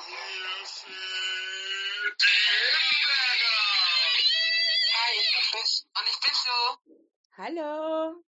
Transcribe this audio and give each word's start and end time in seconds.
Hi, 0.00 0.06
ich 5.20 5.30
bin 5.32 5.44
Chris. 5.52 5.86
Und 5.94 6.06
ich 6.08 6.18
bin 6.24 6.34
Sue. 6.34 6.72
Hallo. 7.36 8.24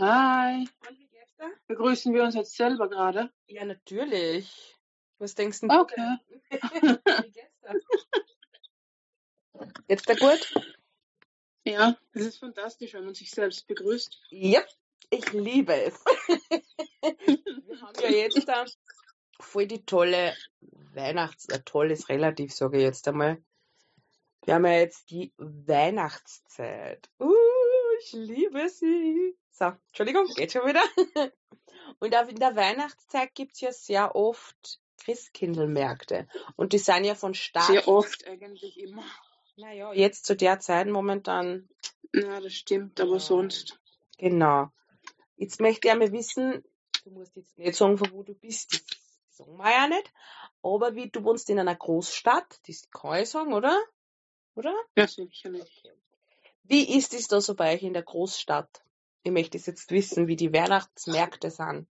Hi. 0.00 0.68
Und 0.88 0.98
wie 0.98 1.08
geht's? 1.08 1.34
Begrüßen 1.66 2.14
wir 2.14 2.22
uns 2.24 2.34
jetzt 2.34 2.56
selber 2.56 2.88
gerade? 2.88 3.30
Ja, 3.46 3.66
natürlich. 3.66 4.74
Was 5.18 5.34
denkst 5.34 5.58
Okay. 5.68 6.18
du? 6.28 6.40
denn? 6.50 6.98
wie 7.24 7.30
geht's 7.30 7.60
dir? 7.60 7.80
Geht's 9.88 10.06
gut? 10.18 10.54
Ja, 11.64 11.96
das 12.14 12.22
ist 12.22 12.38
fantastisch, 12.38 12.94
wenn 12.94 13.04
man 13.04 13.14
sich 13.14 13.30
selbst 13.30 13.66
begrüßt. 13.66 14.18
Yep, 14.32 14.66
ich 15.10 15.30
liebe 15.32 15.74
es. 15.74 16.02
Wir 17.02 17.80
haben 17.82 18.00
ja 18.00 18.08
jetzt 18.08 18.48
da 18.48 18.64
voll 19.44 19.66
die 19.66 19.84
tolle 19.84 20.34
Weihnachts-, 20.94 21.48
äh, 21.48 21.60
toll 21.64 21.90
ist 21.90 22.08
relativ, 22.08 22.52
sage 22.54 22.78
ich 22.78 22.82
jetzt 22.84 23.06
einmal. 23.08 23.42
Wir 24.44 24.54
haben 24.54 24.66
ja 24.66 24.72
jetzt 24.72 25.10
die 25.10 25.32
Weihnachtszeit. 25.36 27.08
Uh, 27.20 27.32
ich 28.00 28.12
liebe 28.12 28.68
sie. 28.68 29.36
So, 29.52 29.72
Entschuldigung, 29.88 30.26
geht 30.34 30.52
schon 30.52 30.66
wieder. 30.66 30.82
Und 32.00 32.16
auch 32.16 32.28
in 32.28 32.36
der 32.36 32.56
Weihnachtszeit 32.56 33.34
gibt's 33.34 33.60
ja 33.60 33.72
sehr 33.72 34.16
oft 34.16 34.80
Christkindlmärkte. 35.04 36.26
Und 36.56 36.72
die 36.72 36.78
sind 36.78 37.04
ja 37.04 37.14
von 37.14 37.34
Start. 37.34 37.66
Sehr 37.66 37.86
oft 37.88 38.26
eigentlich 38.26 38.78
immer. 38.80 39.04
Naja, 39.56 39.92
jetzt 39.92 40.24
zu 40.24 40.34
der 40.34 40.58
Zeit 40.60 40.88
momentan 40.88 41.68
Ja, 42.14 42.40
das 42.40 42.52
stimmt, 42.54 43.00
aber 43.00 43.14
Ja. 43.14 43.18
sonst. 43.20 43.78
Genau. 44.18 44.70
Jetzt 45.36 45.60
möchte 45.60 45.88
ich 45.88 45.92
einmal 45.92 46.12
wissen, 46.12 46.64
du 47.04 47.10
musst 47.10 47.36
jetzt 47.36 47.58
nicht 47.58 47.74
sagen, 47.76 47.98
von 47.98 48.10
wo 48.12 48.22
du 48.22 48.34
bist, 48.34 48.84
sagen 49.44 49.58
wir 49.58 49.70
ja 49.70 49.88
nicht, 49.88 50.12
aber 50.62 50.94
wie 50.94 51.10
du 51.10 51.24
wohnst 51.24 51.50
in 51.50 51.58
einer 51.58 51.74
Großstadt, 51.74 52.60
das 52.66 52.88
ich 53.20 53.28
sagen, 53.28 53.52
oder? 53.52 53.78
Oder? 54.54 54.74
Ja, 54.96 55.06
sicherlich. 55.06 55.82
Wie 56.64 56.96
ist 56.96 57.14
es 57.14 57.28
da 57.28 57.40
so 57.40 57.54
bei 57.54 57.74
euch 57.74 57.82
in 57.82 57.94
der 57.94 58.02
Großstadt? 58.02 58.82
Ich 59.24 59.32
möchte 59.32 59.58
es 59.58 59.66
jetzt 59.66 59.90
wissen, 59.90 60.26
wie 60.26 60.36
die 60.36 60.52
Weihnachtsmärkte 60.52 61.50
sind. 61.50 61.88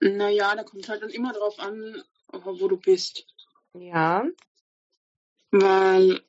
Naja, 0.00 0.54
da 0.56 0.64
kommt 0.64 0.88
halt 0.88 1.02
dann 1.02 1.10
immer 1.10 1.32
drauf 1.32 1.58
an, 1.58 2.02
wo 2.32 2.68
du 2.68 2.76
bist. 2.76 3.26
Ja, 3.74 4.24
Weil 5.50 6.22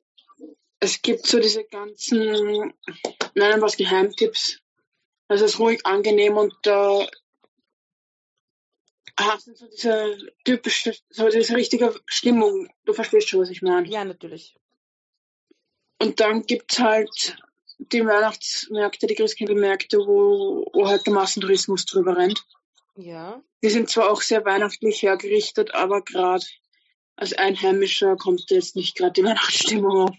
es 0.80 1.02
gibt 1.02 1.26
so 1.26 1.40
diese 1.40 1.64
ganzen, 1.64 2.74
nennen 3.34 3.60
wir 3.60 3.66
es 3.66 3.76
Geheimtipps. 3.76 4.60
Das 5.28 5.40
ist 5.40 5.58
ruhig 5.58 5.84
angenehm 5.86 6.36
und 6.36 6.54
da 6.62 7.06
hast 9.18 9.46
du 9.46 9.54
so 9.54 9.66
diese 9.68 10.16
typische, 10.44 10.94
so 11.10 11.28
diese 11.28 11.56
richtige 11.56 11.94
Stimmung. 12.06 12.68
Du 12.84 12.92
verstehst 12.92 13.28
schon, 13.28 13.40
was 13.40 13.50
ich 13.50 13.62
meine. 13.62 13.88
ja, 13.88 14.04
natürlich. 14.04 14.56
Und 16.00 16.20
dann 16.20 16.42
gibt's 16.44 16.78
halt 16.80 17.36
die 17.78 18.04
Weihnachtsmärkte, 18.04 19.06
die 19.06 19.14
Christkindlmärkte, 19.14 19.98
wo, 19.98 20.68
wo 20.72 20.86
halt 20.88 21.06
der 21.06 21.12
Massentourismus 21.14 21.86
drüber 21.86 22.16
rennt. 22.16 22.44
Ja, 22.96 23.42
Die 23.62 23.70
sind 23.70 23.90
zwar 23.90 24.10
auch 24.10 24.20
sehr 24.22 24.44
weihnachtlich 24.44 25.02
hergerichtet, 25.02 25.74
aber 25.74 26.02
gerade 26.02 26.44
als 27.16 27.32
Einheimischer 27.32 28.16
kommt 28.16 28.50
jetzt 28.50 28.76
nicht 28.76 28.96
gerade 28.96 29.12
die 29.12 29.24
Weihnachtsstimmung 29.24 30.08
auf. 30.08 30.16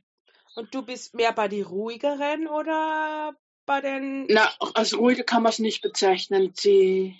und 0.55 0.73
du 0.73 0.81
bist 0.81 1.13
mehr 1.13 1.33
bei 1.33 1.47
den 1.47 1.63
ruhigeren 1.63 2.47
oder 2.47 3.35
bei 3.65 3.81
den... 3.81 4.25
Na, 4.29 4.49
als 4.73 4.97
ruhiger 4.97 5.23
kann 5.23 5.43
man 5.43 5.51
es 5.51 5.59
nicht 5.59 5.81
bezeichnen. 5.81 6.53
Die 6.63 7.15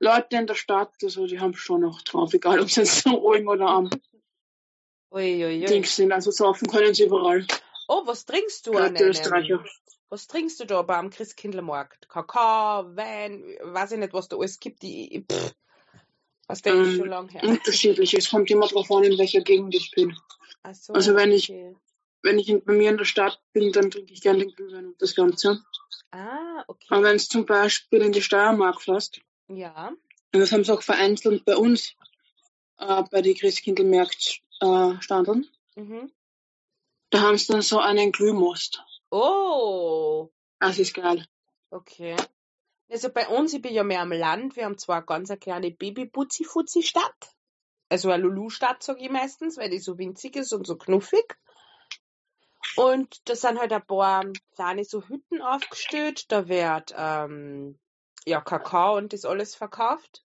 Leute 0.00 0.36
in 0.36 0.46
der 0.46 0.54
Stadt, 0.54 0.92
also 1.02 1.26
die 1.26 1.38
haben 1.40 1.54
schon 1.54 1.82
noch 1.82 2.00
drauf, 2.02 2.32
egal 2.34 2.58
ob 2.60 2.70
sie 2.70 2.80
jetzt 2.80 3.02
so 3.04 3.10
ruhig 3.10 3.46
oder 3.46 3.66
am 3.68 3.90
Uiuiui. 5.12 5.66
Dings 5.66 5.94
sind. 5.96 6.12
Also 6.12 6.30
saufen 6.30 6.68
können 6.68 6.94
sie 6.94 7.04
überall. 7.04 7.46
Oh, 7.88 8.02
was 8.06 8.24
trinkst 8.24 8.66
du 8.66 8.72
Gerade 8.72 8.86
an 8.86 8.94
die 8.94 9.02
Österreicher. 9.02 9.64
Was 10.08 10.26
trinkst 10.26 10.58
du 10.60 10.64
da 10.64 10.82
beim 10.82 11.10
Christkindlmarkt? 11.10 12.08
Kakao, 12.08 12.96
Wein, 12.96 13.44
weiß 13.62 13.92
ich 13.92 13.98
nicht, 13.98 14.12
was 14.12 14.28
da 14.28 14.36
alles 14.36 14.58
gibt. 14.58 14.82
Ich- 14.84 15.24
pff, 15.30 15.54
was 16.48 16.62
der 16.62 16.74
ist 16.74 16.88
Ähm, 16.88 16.96
schon 16.96 17.08
lang 17.08 17.28
her. 17.28 17.44
Unterschiedlich. 17.44 18.14
Es 18.14 18.30
kommt 18.30 18.50
immer 18.50 18.66
drauf 18.68 18.90
an, 18.90 19.04
in 19.04 19.18
welcher 19.18 19.42
Gegend 19.42 19.74
ich 19.74 19.90
bin. 19.92 20.16
Ach 20.62 20.74
so, 20.74 20.92
also 20.94 21.14
wenn 21.14 21.30
ich- 21.32 21.50
okay. 21.50 21.76
Wenn 22.22 22.38
ich 22.38 22.48
in, 22.50 22.62
bei 22.62 22.74
mir 22.74 22.90
in 22.90 22.98
der 22.98 23.06
Stadt 23.06 23.40
bin, 23.54 23.72
dann 23.72 23.90
trinke 23.90 24.12
ich 24.12 24.20
gerne 24.20 24.40
den 24.40 24.54
Glühwein 24.54 24.88
und 24.88 25.00
das 25.00 25.14
Ganze. 25.14 25.62
Ah, 26.10 26.64
okay. 26.68 26.86
Aber 26.90 27.04
wenn 27.04 27.16
es 27.16 27.28
zum 27.28 27.46
Beispiel 27.46 28.02
in 28.02 28.12
die 28.12 28.20
Steiermark 28.20 28.82
fährst, 28.82 29.20
Ja. 29.56 29.88
und 29.88 30.40
das 30.40 30.52
haben 30.52 30.64
sie 30.64 30.72
auch 30.72 30.82
vereinzelt 30.82 31.44
bei 31.44 31.56
uns, 31.56 31.94
äh, 32.78 33.02
bei 33.10 33.22
den 33.22 33.34
Christkindlmärkten 33.34 34.42
äh, 34.60 34.94
Mhm. 35.76 36.12
da 37.10 37.20
haben 37.20 37.38
sie 37.38 37.52
dann 37.52 37.62
so 37.62 37.78
einen 37.78 38.12
Glühmost. 38.12 38.82
Oh, 39.10 40.28
Das 40.58 40.78
ist 40.78 40.94
geil. 40.94 41.26
okay. 41.70 42.16
Also 42.90 43.08
bei 43.08 43.28
uns, 43.28 43.52
ich 43.54 43.62
bin 43.62 43.72
ja 43.72 43.84
mehr 43.84 44.00
am 44.00 44.12
Land, 44.12 44.56
wir 44.56 44.64
haben 44.64 44.76
zwar 44.78 44.96
eine 44.98 45.06
ganz 45.06 45.30
eine 45.30 45.38
kleine 45.38 45.70
Baby-Putzi-Futzi-Stadt. 45.70 47.34
Also 47.88 48.10
eine 48.10 48.22
Lulu-Stadt, 48.24 48.82
sage 48.82 49.00
ich 49.04 49.10
meistens, 49.10 49.56
weil 49.56 49.70
die 49.70 49.78
so 49.78 49.96
winzig 49.96 50.36
ist 50.36 50.52
und 50.52 50.66
so 50.66 50.76
knuffig. 50.76 51.38
Und 52.76 53.28
da 53.28 53.34
sind 53.36 53.58
halt 53.58 53.72
ein 53.72 53.86
paar 53.86 54.24
kleine 54.54 54.84
so 54.84 55.02
Hütten 55.08 55.40
aufgestellt. 55.40 56.30
Da 56.30 56.48
wird 56.48 56.92
ähm, 56.96 57.78
ja 58.26 58.40
Kakao 58.40 58.96
und 58.96 59.12
das 59.12 59.24
alles 59.24 59.54
verkauft. 59.54 60.24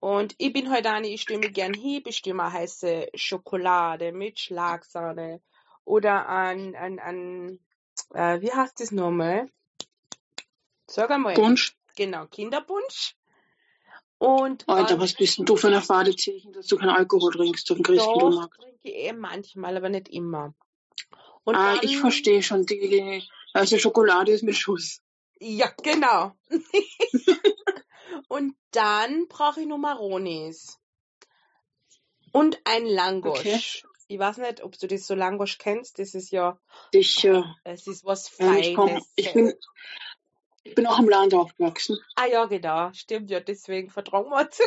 Und 0.00 0.34
ich 0.38 0.52
bin 0.52 0.70
halt 0.70 0.86
eine, 0.86 1.08
ich 1.08 1.28
mich 1.28 1.52
gern 1.52 1.74
hin, 1.74 2.02
mir 2.34 2.52
heiße 2.52 3.08
Schokolade 3.14 4.12
mit 4.12 4.38
Schlagsahne 4.38 5.40
oder 5.84 6.28
an, 6.28 6.76
an, 6.76 6.98
an 7.00 7.58
äh, 8.14 8.40
wie 8.40 8.52
heißt 8.52 8.78
das 8.80 8.92
nochmal? 8.92 9.50
Sag 10.86 11.10
einmal. 11.10 11.34
Punsch. 11.34 11.76
Genau, 11.96 12.26
Kinderpunsch. 12.26 13.16
Und 14.18 14.68
Alter, 14.68 14.94
an- 14.94 15.00
was 15.00 15.14
bist 15.14 15.38
denn 15.38 15.44
du 15.46 15.56
für 15.56 15.68
eine 15.68 15.82
Fadezeichen, 15.82 16.52
dass 16.52 16.66
du 16.66 16.76
keinen 16.76 16.90
Alkohol 16.90 17.32
trinkst 17.32 17.68
doch 17.70 17.80
Christkindlmarkt? 17.82 18.54
trinke 18.60 18.78
ich 18.88 18.94
eh 18.94 19.12
manchmal, 19.12 19.76
aber 19.76 19.88
nicht 19.88 20.08
immer. 20.08 20.54
Und 21.44 21.54
Ah, 21.56 21.74
dann, 21.76 21.84
ich 21.84 21.98
verstehe 21.98 22.42
schon. 22.42 22.66
Die, 22.66 23.22
also 23.52 23.78
Schokolade 23.78 24.32
ist 24.32 24.42
mit 24.42 24.56
Schuss. 24.56 25.00
Ja, 25.40 25.72
genau. 25.82 26.32
Und 28.28 28.56
dann 28.72 29.28
brauche 29.28 29.60
ich 29.60 29.66
noch 29.66 29.78
Maronis. 29.78 30.78
Und 32.32 32.58
ein 32.64 32.86
Langosch. 32.86 33.40
Okay. 33.40 33.60
Ich 34.08 34.18
weiß 34.18 34.38
nicht, 34.38 34.62
ob 34.62 34.78
du 34.78 34.86
das 34.86 35.06
so 35.06 35.14
Langosch 35.14 35.58
kennst. 35.58 35.98
Das 35.98 36.14
ist 36.14 36.30
ja, 36.30 36.58
Sicher. 36.92 37.54
es 37.64 37.86
ist 37.86 38.04
was 38.04 38.30
Ja, 38.38 38.54
ich, 38.56 38.74
komm, 38.74 38.88
Feines. 38.88 39.12
ich, 39.16 39.32
bin, 39.32 39.54
ich 40.64 40.74
bin 40.74 40.86
auch 40.86 40.98
im 40.98 41.08
Land 41.08 41.34
aufgewachsen. 41.34 41.98
ah 42.16 42.26
ja, 42.26 42.46
genau. 42.46 42.90
Stimmt 42.94 43.30
ja, 43.30 43.40
deswegen 43.40 43.90
vertragen 43.90 44.30
wir 44.30 44.40
uns. 44.40 44.58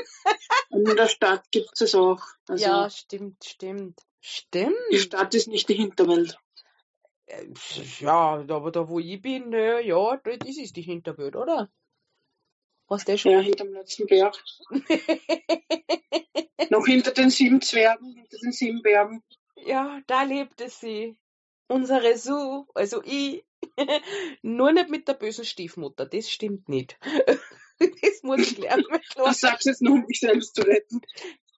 Und 0.69 0.87
in 0.87 0.95
der 0.95 1.07
Stadt 1.07 1.43
gibt 1.51 1.79
es 1.81 1.95
auch. 1.95 2.21
Also 2.47 2.63
ja, 2.65 2.89
stimmt, 2.89 3.43
stimmt. 3.43 3.99
Stimmt. 4.19 4.75
die 4.91 4.99
Stadt 4.99 5.33
ist 5.33 5.47
nicht 5.47 5.67
die 5.69 5.73
Hinterwelt. 5.75 6.37
Äh, 7.31 7.47
Ja, 7.99 8.43
aber 8.47 8.71
da 8.71 8.89
wo 8.89 8.99
ich 8.99 9.21
bin, 9.21 9.53
äh, 9.53 9.81
ja, 9.81 10.17
das 10.17 10.57
ist 10.57 10.75
die 10.75 10.81
Hinterwelt, 10.81 11.35
oder? 11.35 11.71
Was 12.87 13.05
der 13.05 13.17
schon? 13.17 13.31
Ja, 13.31 13.39
hinterm 13.39 13.71
letzten 13.71 14.05
Berg. 14.05 14.35
Noch 16.69 16.85
hinter 16.85 17.11
den 17.11 17.29
sieben 17.29 17.61
Zwergen, 17.61 18.13
hinter 18.15 18.37
den 18.37 18.51
sieben 18.51 18.81
Bergen. 18.81 19.23
Ja, 19.55 20.01
da 20.07 20.23
lebte 20.23 20.69
sie. 20.69 21.17
Unsere 21.67 22.17
Sue, 22.17 22.65
also 22.73 23.01
ich. 23.03 23.45
Nur 24.41 24.73
nicht 24.73 24.89
mit 24.89 25.07
der 25.07 25.13
bösen 25.13 25.45
Stiefmutter, 25.45 26.05
das 26.05 26.29
stimmt 26.29 26.67
nicht. 26.67 26.97
das 27.79 28.23
muss 28.23 28.41
ich 28.41 28.57
lernen. 28.57 28.83
Schluss. 29.03 29.39
sagst 29.39 29.65
du 29.65 29.69
jetzt 29.69 29.81
nur, 29.81 29.93
um 29.93 30.05
dich 30.05 30.19
selbst 30.19 30.55
zu 30.55 30.63
retten. 30.63 31.01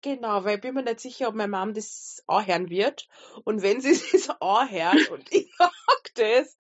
Genau, 0.04 0.44
weil 0.44 0.56
ich 0.56 0.62
bin 0.62 0.74
mir 0.74 0.84
nicht 0.84 1.00
sicher, 1.00 1.30
ob 1.30 1.36
meine 1.36 1.58
Mom 1.58 1.74
das 1.74 2.22
anhören 2.28 2.70
wird. 2.70 3.08
Und 3.46 3.62
wenn 3.62 3.80
sie 3.80 3.94
das 4.12 4.30
anhört 4.42 5.10
und 5.10 5.32
ich 5.32 5.50
sag 5.58 5.72
das, 6.16 6.58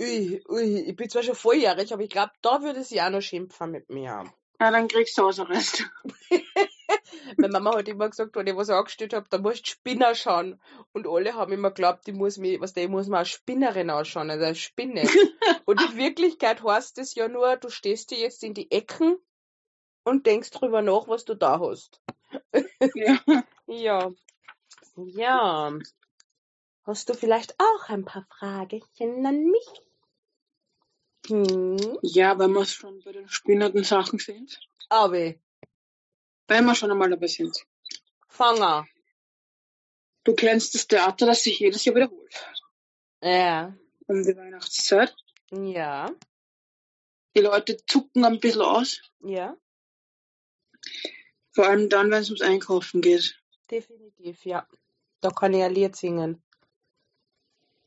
ui, 0.00 0.42
ui, 0.48 0.78
ich 0.86 0.96
bin 0.96 1.10
zwar 1.10 1.24
schon 1.24 1.34
volljährig, 1.34 1.92
aber 1.92 2.02
ich 2.02 2.10
glaube, 2.10 2.32
da 2.40 2.62
würde 2.62 2.84
sie 2.84 3.02
auch 3.02 3.10
noch 3.10 3.20
schimpfen 3.20 3.72
mit 3.72 3.90
mir. 3.90 4.32
Ja, 4.60 4.70
dann 4.70 4.86
kriegst 4.86 5.18
du 5.18 5.22
Hausarrest. 5.22 5.84
Meine 7.36 7.52
Mama 7.52 7.76
hat 7.76 7.88
immer 7.88 8.08
gesagt, 8.08 8.36
wenn 8.36 8.46
ich 8.46 8.54
was 8.54 8.70
angestellt 8.70 9.12
habe, 9.12 9.26
da 9.28 9.38
musst 9.38 9.66
du 9.66 9.70
Spinner 9.70 10.14
schauen. 10.14 10.60
Und 10.92 11.08
alle 11.08 11.34
haben 11.34 11.52
immer 11.52 11.70
geglaubt, 11.70 12.06
ich 12.06 12.14
muss 12.14 12.38
mich, 12.38 12.60
was 12.60 12.74
der, 12.74 12.84
ich 12.84 12.90
muss 12.90 13.08
mir 13.08 13.18
als 13.18 13.30
Spinnerin 13.30 13.90
ausschauen, 13.90 14.30
also 14.30 14.44
als 14.44 14.60
Spinne. 14.60 15.02
und 15.64 15.82
in 15.82 15.96
Wirklichkeit 15.96 16.62
heißt 16.62 16.98
es 16.98 17.16
ja 17.16 17.26
nur, 17.26 17.56
du 17.56 17.70
stehst 17.70 18.12
dir 18.12 18.18
jetzt 18.18 18.44
in 18.44 18.54
die 18.54 18.70
Ecken 18.70 19.16
und 20.04 20.26
denkst 20.26 20.50
drüber 20.50 20.80
nach, 20.80 21.08
was 21.08 21.24
du 21.24 21.34
da 21.34 21.58
hast. 21.58 22.00
Ja. 22.94 23.18
Ja. 23.66 24.12
Ja. 24.96 25.78
Hast 26.82 27.08
du 27.08 27.14
vielleicht 27.14 27.58
auch 27.58 27.88
ein 27.88 28.04
paar 28.04 28.26
Fragechen 28.28 29.24
an 29.24 29.46
mich? 29.46 29.66
Hm. 31.28 31.98
ja, 32.02 32.38
wenn 32.38 32.52
wir 32.52 32.66
schon 32.66 33.02
bei 33.02 33.12
den 33.12 33.28
spinnenden 33.28 33.84
Sachen 33.84 34.18
sind. 34.18 34.60
Aber, 34.90 35.34
Wenn 36.46 36.64
wir 36.66 36.74
schon 36.74 36.90
einmal 36.90 37.08
dabei 37.08 37.26
sind. 37.26 37.64
Fanger. 38.28 38.86
Du 40.24 40.34
kennst 40.34 40.74
das 40.74 40.86
Theater, 40.86 41.26
das 41.26 41.42
sich 41.42 41.58
jedes 41.58 41.84
Jahr 41.86 41.96
wiederholt. 41.96 42.34
Ja. 43.22 43.74
Um 44.06 44.22
die 44.22 44.36
Weihnachtszeit. 44.36 45.16
Ja. 45.50 46.10
Die 47.34 47.40
Leute 47.40 47.78
zucken 47.86 48.24
ein 48.24 48.40
bisschen 48.40 48.60
aus. 48.60 49.00
Ja. 49.20 49.56
Vor 51.54 51.66
allem 51.66 51.88
dann, 51.88 52.10
wenn 52.10 52.22
es 52.22 52.30
ums 52.30 52.42
Einkaufen 52.42 53.00
geht. 53.00 53.38
Definitiv, 53.70 54.44
ja. 54.44 54.66
Da 55.20 55.30
kann 55.30 55.54
ich 55.54 55.62
ein 55.62 55.72
Lied 55.72 55.96
singen. 55.96 56.42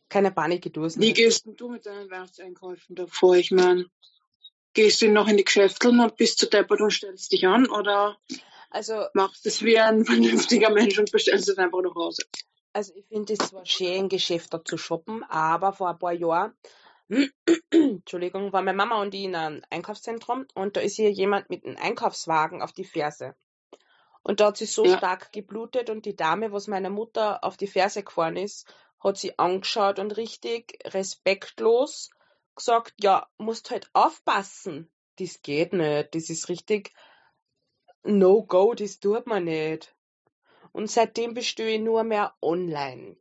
Keine 0.10 0.31
Panik, 0.31 0.72
du 0.74 0.84
Wie 0.84 1.14
gehst 1.14 1.46
denn 1.46 1.58
du 1.58 1.69
mit 1.69 1.86
deinen 1.86 2.10
Weihnachtseinkäufen 2.10 2.96
davor? 2.96 3.36
Ich 3.36 3.52
meine, 3.52 3.86
gehst 4.74 5.02
du 5.02 5.10
noch 5.10 5.28
in 5.28 5.38
die 5.38 5.44
Geschäfteln 5.44 6.00
und 6.00 6.16
bist 6.16 6.40
zu 6.40 6.48
deppert 6.48 6.80
und 6.80 6.92
stellst 6.92 7.31
dich 7.31 7.46
an 7.46 7.68
oder 7.68 8.18
Also, 8.69 9.06
machst 9.14 9.46
es 9.46 9.62
wie 9.64 9.78
ein 9.78 10.06
vernünftiger 10.06 10.70
Mensch 10.70 10.98
und 10.98 11.12
bestellst 11.12 11.50
es 11.50 11.58
einfach 11.58 11.81
nach 11.81 11.96
Hause? 11.96 12.24
also 12.78 12.94
ich 12.96 13.08
finde 13.08 13.34
es 13.34 13.40
zwar 13.40 13.66
schön, 13.66 14.08
Geschäfte 14.08 14.63
zu 14.63 14.78
shoppen, 14.78 15.24
aber 15.24 15.74
vor 15.74 15.90
ein 15.90 15.98
paar 15.98 16.13
Jahren, 16.13 16.54
Entschuldigung, 17.72 18.54
waren 18.54 18.66
meine 18.66 18.78
Mama 18.78 19.02
und 19.02 19.16
ich 19.16 19.24
in 19.24 19.36
einem 19.36 19.63
Einkaufszentrum 19.72 20.46
und 20.54 20.78
da 20.78 20.81
ist 20.81 20.98
hier 20.98 21.12
jemand 21.12 21.50
mit 21.50 21.66
einem 21.66 21.78
Einkaufswagen 21.78 22.62
auf 22.62 22.74
die 22.74 22.84
Ferse. 22.84 23.36
Und 24.27 24.41
da 24.41 24.47
hat 24.47 24.57
sie 24.57 24.65
so 24.65 24.85
Ja. 24.85 24.97
stark 24.97 25.31
geblutet 25.31 25.89
und 25.89 26.06
die 26.06 26.18
Dame, 26.18 26.51
was 26.51 26.68
meiner 26.68 26.89
Mutter 26.89 27.45
auf 27.45 27.56
die 27.56 27.65
Ferse 27.65 28.03
gefahren 28.03 28.35
ist, 28.35 28.68
hat 29.00 29.18
sie 29.18 29.39
angeschaut 29.39 30.00
und 30.00 30.18
richtig 30.18 30.79
respektlos 30.83 32.09
gesagt, 32.53 32.94
ja, 33.00 33.25
musst 33.38 33.71
halt 33.71 33.89
aufpassen. 33.94 34.91
Das 35.18 35.41
geht 35.41 35.71
nicht. 35.71 36.13
Das 36.13 36.29
ist 36.29 36.50
richtig 36.50 36.94
No-Go, 38.03 38.74
das 38.74 39.00
tut 39.00 39.27
man 39.27 39.45
nicht. 39.45 39.95
Und 40.74 40.91
seitdem 40.91 41.33
bestelle 41.33 41.71
ich 41.75 41.81
nur 41.81 42.03
mehr 42.03 42.35
online. 42.41 43.15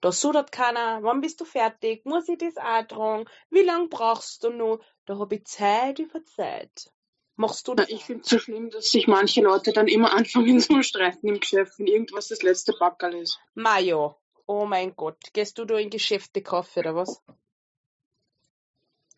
Da 0.00 0.12
sudert 0.12 0.52
keiner, 0.52 1.02
wann 1.02 1.20
bist 1.20 1.40
du 1.40 1.44
fertig? 1.44 2.06
Muss 2.06 2.28
ich 2.28 2.38
das 2.38 2.56
auch 2.58 2.86
tragen? 2.86 3.24
Wie 3.50 3.62
lange 3.62 3.88
brauchst 3.88 4.44
du 4.44 4.50
noch? 4.50 4.78
Da 5.04 5.18
habe 5.18 5.34
ich 5.34 5.46
Zeit 5.46 5.98
über 5.98 6.24
Zeit. 6.24 6.92
Machst 7.36 7.68
du 7.68 7.74
das? 7.74 7.88
ich 7.90 8.04
finde 8.04 8.22
es 8.22 8.30
so 8.30 8.38
schlimm, 8.38 8.70
dass 8.70 8.90
sich 8.90 9.06
manche 9.06 9.42
Leute 9.42 9.72
dann 9.72 9.88
immer 9.88 10.12
anfangen 10.14 10.58
zu 10.60 10.82
streiten 10.82 11.28
im 11.28 11.40
Geschäft, 11.40 11.78
wenn 11.78 11.86
irgendwas 11.86 12.28
das 12.28 12.42
letzte 12.42 12.72
Backerl 12.78 13.14
ist. 13.14 13.38
Mayo. 13.54 14.16
Oh 14.46 14.64
mein 14.64 14.94
Gott. 14.96 15.18
Gehst 15.32 15.58
du 15.58 15.64
da 15.64 15.76
in 15.76 15.90
Geschäfte 15.90 16.40
kaufen 16.40 16.78
oder 16.80 16.94
was? 16.94 17.20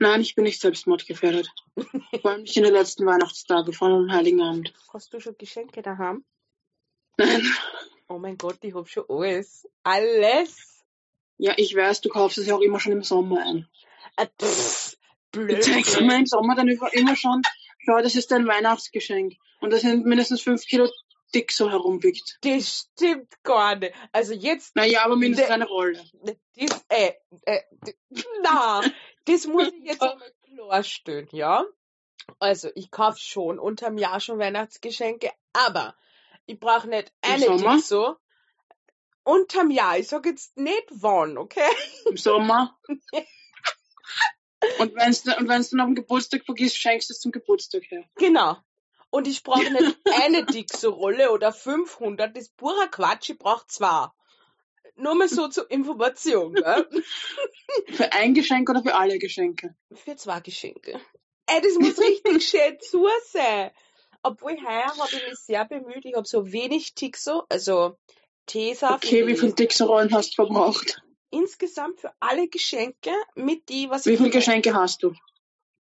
Nein, 0.01 0.21
ich 0.21 0.35
bin 0.35 0.45
nicht 0.45 0.61
selbstmordgefährdet. 0.61 1.49
Vor 2.21 2.31
allem 2.31 2.43
nicht 2.43 2.57
in 2.57 2.63
den 2.63 2.73
letzten 2.73 3.05
Weihnachtstage, 3.05 3.73
vor 3.73 3.89
allem 3.89 4.05
am 4.09 4.13
Heiligen 4.13 4.41
Abend. 4.41 4.73
Hast 4.93 5.13
du 5.13 5.21
schon 5.21 5.37
Geschenke 5.37 5.83
daheim? 5.83 6.25
Nein. 7.17 7.43
Oh 8.09 8.19
mein 8.19 8.39
Gott, 8.39 8.59
ich 8.63 8.75
hab 8.75 8.89
schon 8.89 9.05
alles. 9.09 9.69
Alles? 9.83 10.85
Ja, 11.37 11.53
ich 11.57 11.75
weiß, 11.75 12.01
du 12.01 12.09
kaufst 12.09 12.39
es 12.39 12.47
ja 12.47 12.55
auch 12.55 12.61
immer 12.61 12.81
schon 12.81 12.93
im 12.93 13.03
Sommer 13.03 13.43
ein. 13.45 13.69
Äh, 14.17 14.27
pff, 14.41 14.97
Du 15.33 15.41
blöd. 15.45 15.63
zeigst 15.63 16.01
mir 16.01 16.17
im 16.17 16.27
Sommer 16.27 16.55
dann 16.55 16.69
immer 16.69 17.17
schon, 17.17 17.43
schau, 17.79 18.01
das 18.01 18.15
ist 18.15 18.31
dein 18.31 18.47
Weihnachtsgeschenk. 18.47 19.35
Und 19.61 19.73
da 19.73 19.79
sind 19.79 20.07
mindestens 20.07 20.43
fünf 20.43 20.65
Kilo 20.65 20.89
dick 21.35 21.53
so 21.53 21.71
herumwiegt. 21.71 22.39
Das 22.43 22.89
stimmt 22.95 23.43
gar 23.43 23.77
nicht. 23.77 23.95
Also 24.13 24.33
jetzt 24.33 24.75
Naja, 24.77 25.05
aber 25.05 25.17
mindestens 25.17 25.49
Ne- 25.49 25.55
eine 25.55 25.67
Rolle. 25.67 26.05
Das, 26.57 26.85
äh, 26.89 27.13
äh, 27.45 27.61
na, 28.43 28.83
das 29.25 29.47
muss 29.47 29.69
ich 29.69 29.85
jetzt 29.85 30.03
einmal 30.03 30.33
klarstellen, 30.45 31.29
ja? 31.33 31.65
Also, 32.39 32.71
ich 32.75 32.91
kaufe 32.91 33.19
schon 33.19 33.59
unterm 33.59 33.97
Jahr 33.99 34.21
schon 34.21 34.39
Weihnachtsgeschenke, 34.39 35.33
aber 35.53 35.97
ich 36.47 36.59
brauche 36.61 36.89
nicht 36.89 37.13
eine? 37.23 37.57
Dixo. 37.57 38.17
Unterm 39.25 39.71
Jahr, 39.71 39.99
ich 39.99 40.09
sag 40.09 40.25
jetzt 40.27 40.57
nicht 40.57 40.87
wann, 40.91 41.37
okay? 41.39 41.69
Im 42.07 42.17
Sommer. 42.17 42.79
Und 44.79 44.95
wenn 44.95 45.13
du 45.13 45.37
und 45.39 45.49
wenn's 45.49 45.71
dann 45.71 45.81
am 45.81 45.95
Geburtstag 45.95 46.45
vergisst, 46.45 46.77
schenkst 46.77 47.11
du 47.11 47.13
es 47.13 47.21
zum 47.21 47.33
Geburtstag 47.33 47.83
her. 47.91 48.05
Genau. 48.17 48.57
Und 49.11 49.27
ich 49.27 49.43
brauche 49.43 49.71
nicht 49.71 49.97
eine 50.23 50.45
Dixo-Rolle 50.45 51.33
oder 51.33 51.53
500, 51.53 52.37
das 52.37 52.45
ist 52.45 52.57
purer 52.57 52.89
Quatsch, 52.89 53.31
ich 53.31 53.39
brauche 53.39 53.67
zwei. 53.67 54.09
Nur 54.97 55.15
mal 55.15 55.29
so 55.29 55.49
zur 55.49 55.71
Information, 55.71 56.55
gell? 56.55 56.89
Für 57.89 58.13
ein 58.13 58.35
Geschenk 58.35 58.69
oder 58.69 58.83
für 58.83 58.97
alle 58.97 59.19
Geschenke? 59.19 59.77
Für 59.93 60.17
zwei 60.17 60.41
Geschenke. 60.41 61.01
Ey, 61.47 61.61
das 61.63 61.75
muss 61.79 61.99
richtig 61.99 62.47
schön 62.47 62.79
zu 62.81 63.09
sein. 63.31 63.71
Obwohl 64.23 64.57
heuer 64.57 64.87
habe 64.87 65.09
ich 65.13 65.29
mich 65.29 65.39
sehr 65.39 65.65
bemüht. 65.65 66.05
Ich 66.05 66.17
habe 66.17 66.27
so 66.27 66.51
wenig 66.53 66.95
Tixo, 66.95 67.45
also 67.49 67.97
Tesa. 68.47 68.97
Okay, 68.97 69.27
wie 69.27 69.37
viele 69.37 69.53
Dixerollen 69.53 70.13
hast 70.13 70.31
du 70.31 70.47
verbraucht? 70.47 71.01
Insgesamt 71.31 72.01
für 72.01 72.13
alle 72.21 72.49
Geschenke 72.49 73.13
mit 73.35 73.69
die, 73.69 73.91
was 73.91 74.07
Wie 74.07 74.13
ich. 74.13 74.19
viele 74.19 74.31
Geschenke 74.31 74.75
hast 74.75 75.03
du? 75.03 75.13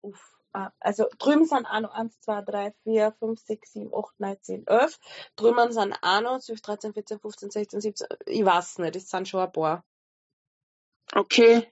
Uff, 0.01 0.37
ah, 0.53 0.71
also 0.79 1.05
drüben 1.19 1.45
sind 1.45 1.65
auch 1.65 1.81
noch 1.81 1.93
1, 1.93 2.19
2, 2.21 2.41
3, 2.41 2.73
4, 2.83 3.15
5, 3.19 3.39
6, 3.39 3.73
7, 3.73 3.93
8, 3.93 4.19
9, 4.19 4.37
10, 4.41 4.67
11. 4.67 4.99
Drüben 5.35 5.71
sind 5.71 5.95
auch 6.01 6.21
noch 6.21 6.39
12, 6.39 6.61
13, 6.61 6.93
14, 6.93 7.19
15, 7.19 7.49
16, 7.51 7.81
17. 7.81 8.07
Ich 8.25 8.45
weiß 8.45 8.79
nicht, 8.79 8.95
das 8.95 9.09
sind 9.09 9.27
schon 9.27 9.41
ein 9.41 9.51
paar. 9.51 9.85
Okay, 11.13 11.67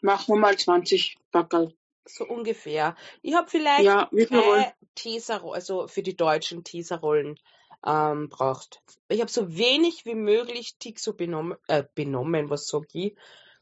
machen 0.00 0.34
wir 0.34 0.40
mal 0.40 0.56
20 0.56 1.18
Backerl. 1.30 1.74
So 2.04 2.24
ungefähr. 2.26 2.96
Ich 3.22 3.34
habe 3.34 3.48
vielleicht 3.48 3.84
Ja, 3.84 4.08
wie 4.10 4.26
drei 4.26 4.74
Teaser, 4.94 5.42
also 5.44 5.86
für 5.86 6.02
die 6.02 6.16
deutschen 6.16 6.64
Teaserrollen 6.64 7.38
ähm, 7.84 8.28
braucht. 8.28 8.82
Ich 9.08 9.20
habe 9.20 9.30
so 9.30 9.56
wenig 9.56 10.04
wie 10.04 10.14
möglich 10.14 10.76
Tixo 10.78 11.12
benommen, 11.14 11.58
äh, 11.68 11.84
benommen, 11.94 12.50
was 12.50 12.66
sag 12.66 12.84
ich? 12.94 13.16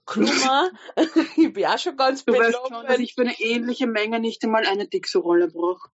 Klummer. 0.06 0.70
ich 1.36 1.52
bin 1.52 1.64
auch 1.66 1.78
schon 1.78 1.96
ganz 1.96 2.24
Du 2.24 2.32
weißt 2.32 2.52
schon, 2.52 2.70
dass 2.70 2.82
benommen. 2.82 3.02
ich 3.02 3.14
für 3.14 3.22
eine 3.22 3.40
ähnliche 3.40 3.86
Menge 3.86 4.20
nicht 4.20 4.42
einmal 4.44 4.66
eine 4.66 4.86
Dixo-Rolle 4.88 5.48
brauche. 5.48 5.90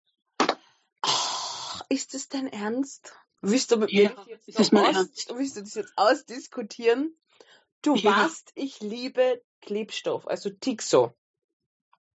Ist 1.89 2.13
das 2.13 2.29
dein 2.29 2.47
Ernst? 2.47 3.13
Willst 3.41 3.71
du 3.71 3.77
mit 3.77 3.91
Ja, 3.91 4.11
jetzt 4.27 4.47
ist 4.47 4.73
aus, 4.73 5.07
willst 5.35 5.57
du 5.57 5.61
das 5.61 5.75
jetzt 5.75 5.93
ausdiskutieren? 5.97 7.15
Du 7.83 7.95
Ja. 7.95 8.23
weißt, 8.23 8.53
ich 8.55 8.79
liebe 8.79 9.43
Klebstoff, 9.61 10.27
also 10.27 10.49
Tixo. 10.49 11.13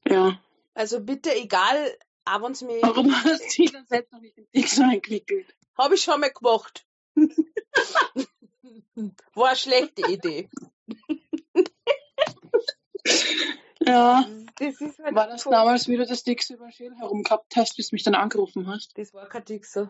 Ja. 0.05 0.39
Also 0.73 1.01
bitte, 1.01 1.35
egal, 1.35 1.95
auch 2.25 2.41
wenn's 2.41 2.61
mir 2.61 2.81
Warum 2.81 3.13
hast 3.23 3.57
du 3.57 3.63
dich 3.63 3.71
dann 3.71 3.85
selbst 3.87 4.11
noch 4.11 4.21
nicht 4.21 4.37
in 4.37 4.47
Dixo 4.55 4.81
eingewickelt? 4.81 5.55
Habe 5.77 5.95
ich 5.95 6.01
schon 6.01 6.19
mal 6.19 6.31
gemacht. 6.31 6.85
War 9.33 9.47
eine 9.47 9.55
schlechte 9.55 10.01
Idee. 10.11 10.49
Ja. 13.79 14.25
Das 14.57 14.81
ist 14.81 14.99
halt 14.99 15.15
War 15.15 15.27
das 15.27 15.43
damals, 15.43 15.87
wie 15.87 15.97
du 15.97 16.05
das 16.05 16.23
Dixo 16.23 16.53
über 16.53 16.65
den 16.65 16.71
Schädel 16.71 16.97
herumgehabt 16.97 17.55
hast, 17.55 17.77
bis 17.77 17.89
du 17.89 17.95
mich 17.95 18.03
dann 18.03 18.15
angerufen 18.15 18.67
hast? 18.67 18.97
Das 18.97 19.13
war 19.13 19.27
kein 19.27 19.45
Dixo. 19.45 19.89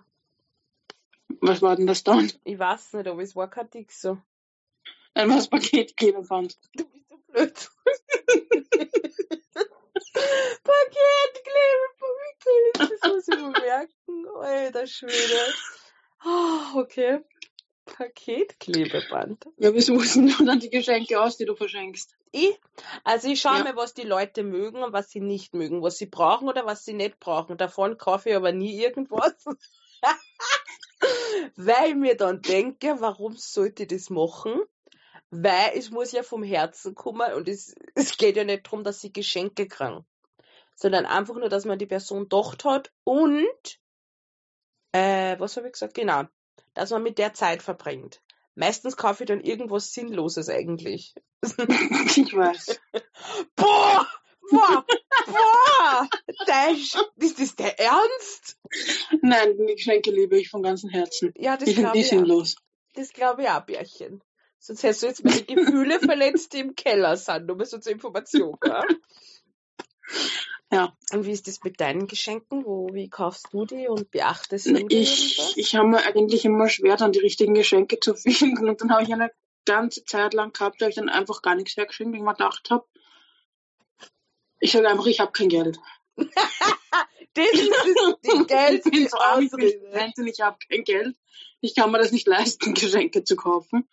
Was 1.42 1.62
war 1.62 1.76
denn 1.76 1.88
das 1.88 2.04
dann? 2.04 2.32
Ich 2.44 2.60
weiß 2.60 2.94
nicht, 2.94 3.08
aber 3.08 3.22
es 3.22 3.36
war 3.36 3.50
kein 3.50 3.70
Dixo. 3.70 4.22
Ein 5.14 5.30
was 5.30 5.48
Paketkleber 5.48 6.24
fand. 6.24 6.58
Du 6.76 6.86
bist 6.86 7.10
so 7.10 7.18
blöd. 7.28 7.70
Ist 12.80 12.92
das, 12.92 13.04
muss 13.04 13.28
ich 13.28 13.36
mir 13.36 13.50
merken. 13.52 14.28
Alter 14.42 14.88
Schwede. 14.88 15.54
Ah, 16.20 16.74
okay. 16.76 17.20
Paketklebeband. 17.86 19.46
Ja, 19.58 19.74
wie 19.74 19.82
suchst 19.82 20.16
du 20.16 20.46
dann 20.46 20.60
die 20.60 20.70
Geschenke 20.70 21.20
aus, 21.20 21.38
die 21.38 21.46
du 21.46 21.56
verschenkst? 21.56 22.16
Ich? 22.32 22.60
Also 23.04 23.30
ich 23.30 23.42
schaue 23.42 23.58
Ja. 23.58 23.64
mir, 23.64 23.76
was 23.76 23.94
die 23.94 24.04
Leute 24.04 24.44
mögen 24.44 24.84
und 24.84 24.94
was 24.94 25.10
sie 25.10 25.22
nicht 25.22 25.54
mögen, 25.56 25.82
was 25.82 25.98
sie 25.98 26.06
brauchen 26.06 26.48
oder 26.48 26.66
was 26.66 26.86
sie 26.86 26.94
nicht 26.94 27.20
brauchen. 27.20 27.58
Davon 27.58 27.98
kaufe 27.98 28.30
ich 28.30 28.36
aber 28.36 28.52
nie 28.52 28.80
irgendwas. 28.80 29.34
Weil 31.56 31.90
ich 31.90 31.96
mir 31.96 32.16
dann 32.16 32.42
denke, 32.42 32.98
warum 33.00 33.36
sollte 33.36 33.84
ich 33.84 33.90
das 33.90 34.10
machen? 34.10 34.62
Weil 35.32 35.72
es 35.76 35.92
muss 35.92 36.12
ja 36.12 36.24
vom 36.24 36.44
Herzen 36.44 36.96
kommen 36.96 37.34
und 37.34 37.48
es, 37.48 37.76
es 37.96 38.18
geht 38.18 38.36
ja 38.36 38.44
nicht 38.44 38.66
darum, 38.66 38.84
dass 38.84 39.00
sie 39.00 39.14
Geschenke 39.14 39.68
kriegen. 39.68 40.06
Sondern 40.76 41.06
einfach 41.06 41.36
nur, 41.36 41.50
dass 41.50 41.66
man 41.66 41.78
die 41.78 41.86
Person 41.86 42.24
gedacht 42.24 42.64
hat 42.66 42.92
und 43.04 43.80
äh, 44.92 45.40
was 45.40 45.58
habe 45.58 45.68
ich 45.68 45.74
gesagt? 45.74 45.94
Genau. 45.94 46.24
Dass 46.74 46.92
man 46.92 47.04
mit 47.04 47.18
der 47.18 47.34
Zeit 47.34 47.62
verbringt. 47.62 48.22
Meistens 48.56 48.98
kaufe 48.98 49.24
ich 49.24 49.28
dann 49.28 49.42
irgendwas 49.42 49.94
Sinnloses 49.94 50.50
eigentlich. 50.50 51.14
Ich 52.16 52.36
weiß. 52.36 52.80
Boah! 53.56 54.08
Boah! 54.52 54.86
Boah! 55.26 56.10
Der 56.48 56.72
ist, 56.72 57.40
das 57.40 57.56
der 57.56 57.80
Ernst? 57.80 58.58
Nein, 59.22 59.58
die 59.58 59.76
Geschenke 59.76 60.12
liebe 60.12 60.38
ich 60.38 60.50
von 60.50 60.64
ganzem 60.64 60.90
Herzen. 60.90 61.34
Ja, 61.38 61.56
das 61.56 61.70
Ich 61.70 61.76
finde 61.76 61.92
glaube 61.92 61.98
die 62.00 62.04
sinnlos. 62.04 62.56
Das 62.96 63.14
glaube 63.14 63.44
ich 63.44 63.50
auch, 63.50 63.62
Bärchen. 63.62 64.22
Sonst 64.60 64.84
hättest 64.84 65.04
du 65.04 65.08
jetzt 65.08 65.24
meine 65.24 65.44
Gefühle 65.44 66.00
verletzt, 66.00 66.54
die 66.54 66.60
im 66.60 66.76
Keller 66.76 67.18
sind. 67.18 67.48
Nur 67.48 67.56
mal 67.56 67.66
so 67.66 67.78
zur 67.80 67.94
Information, 67.94 68.58
gell? 68.60 68.84
Ja. 70.72 70.96
Und 71.12 71.26
wie 71.26 71.32
ist 71.32 71.48
das 71.48 71.64
mit 71.64 71.80
deinen 71.80 72.08
Geschenken? 72.08 72.66
Wo, 72.66 72.90
wie 72.94 73.10
kaufst 73.10 73.48
du 73.52 73.66
die 73.66 73.88
und 73.88 74.12
beachtest 74.12 74.68
du 74.68 74.86
Ich, 74.90 75.40
irgendwas? 75.40 75.58
ich 75.58 75.76
habe 75.76 75.88
mir 75.88 76.06
eigentlich 76.06 76.46
immer 76.46 76.70
schwer, 76.70 76.98
dann 76.98 77.12
die 77.12 77.20
richtigen 77.20 77.54
Geschenke 77.54 78.00
zu 78.00 78.14
finden. 78.16 78.70
Und 78.70 78.82
dann 78.82 78.92
habe 78.92 79.04
ich 79.04 79.12
eine 79.12 79.32
ganze 79.66 80.04
Zeit 80.06 80.34
lang 80.34 80.54
gehabt, 80.54 80.82
da 80.82 80.88
ich 80.88 80.96
dann 80.96 81.10
einfach 81.10 81.42
gar 81.42 81.56
nichts 81.56 81.76
hergeschenkt, 81.78 82.14
weil 82.14 82.20
ich 82.20 82.26
mir 82.26 82.34
gedacht 82.34 82.70
habe, 82.70 82.86
ich 84.60 84.72
sage 84.72 84.90
einfach, 84.90 85.06
ich 85.06 85.20
habe 85.20 85.32
kein 85.32 85.50
Geld. 85.50 85.80
Das 87.36 87.46
ist 87.54 87.70
das, 87.70 88.82
die 88.82 88.90
Ich 88.90 88.92
bin 88.92 89.08
so 89.08 89.18
arm, 89.20 89.42
ich 89.42 89.52
bin 89.52 90.28
ich 90.28 90.42
habe 90.42 90.58
kein 90.68 90.84
Geld. 90.84 91.16
Ich 91.62 91.76
kann 91.76 91.92
mir 91.92 92.00
das 92.00 92.12
nicht 92.12 92.28
leisten, 92.28 92.74
Geschenke 92.74 93.24
zu 93.24 93.36
kaufen. 93.36 93.88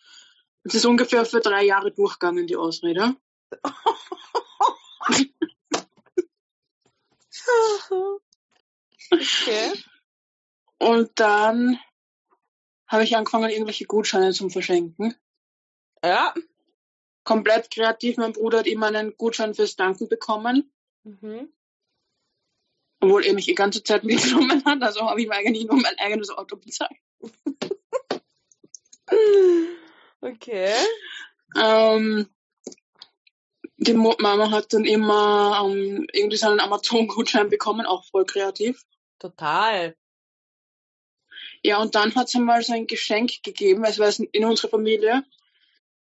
Es 0.67 0.75
ist 0.75 0.85
ungefähr 0.85 1.25
für 1.25 1.39
drei 1.39 1.65
Jahre 1.65 1.93
durchgegangen, 1.93 2.49
die 2.49 2.57
Ausrede. 2.57 3.15
Okay. 9.11 9.73
Und 10.79 11.11
dann 11.21 11.79
habe 12.89 13.05
ich 13.05 13.17
angefangen, 13.17 13.51
irgendwelche 13.51 13.85
Gutscheine 13.87 14.33
zum 14.33 14.51
Verschenken. 14.51 15.15
Ja. 16.05 16.35
Komplett 17.23 17.71
kreativ. 17.71 18.17
Mein 18.17 18.33
Bruder 18.33 18.59
hat 18.59 18.67
immer 18.67 18.89
einen 18.89 19.17
Gutschein 19.17 19.55
fürs 19.55 19.77
Danken 19.77 20.09
bekommen, 20.09 20.73
Mhm. 21.05 21.53
obwohl 23.01 23.25
er 23.25 23.35
mich 23.35 23.47
die 23.47 23.55
ganze 23.55 23.85
Zeit 23.85 24.03
mitgenommen 24.05 24.65
hat. 24.65 24.83
Also 24.83 25.09
habe 25.09 25.21
ich 25.21 25.29
mir 25.29 25.37
eigentlich 25.37 25.67
nur 25.67 25.81
mein 25.81 25.97
eigenes 25.99 26.31
Auto 26.31 26.57
bezahlt. 26.57 26.91
Okay. 30.27 30.75
Ähm, 31.57 32.29
die 33.77 33.95
Mama 33.95 34.51
hat 34.51 34.73
dann 34.73 34.85
immer 34.85 35.63
ähm, 35.65 36.07
irgendwie 36.13 36.37
so 36.37 36.49
einen 36.49 36.61
Amazon-Gutschein 36.61 37.49
bekommen, 37.49 37.87
auch 37.87 38.05
voll 38.07 38.25
kreativ. 38.25 38.85
Total. 39.19 39.97
Ja, 41.63 41.81
und 41.81 41.95
dann 41.95 42.15
hat 42.15 42.29
sie 42.29 42.41
mal 42.41 42.63
so 42.63 42.73
ein 42.73 42.87
Geschenk 42.87 43.43
gegeben, 43.43 43.85
es 43.85 43.99
weiß 43.99 44.21
in 44.21 44.45
unserer 44.45 44.71
Familie. 44.71 45.25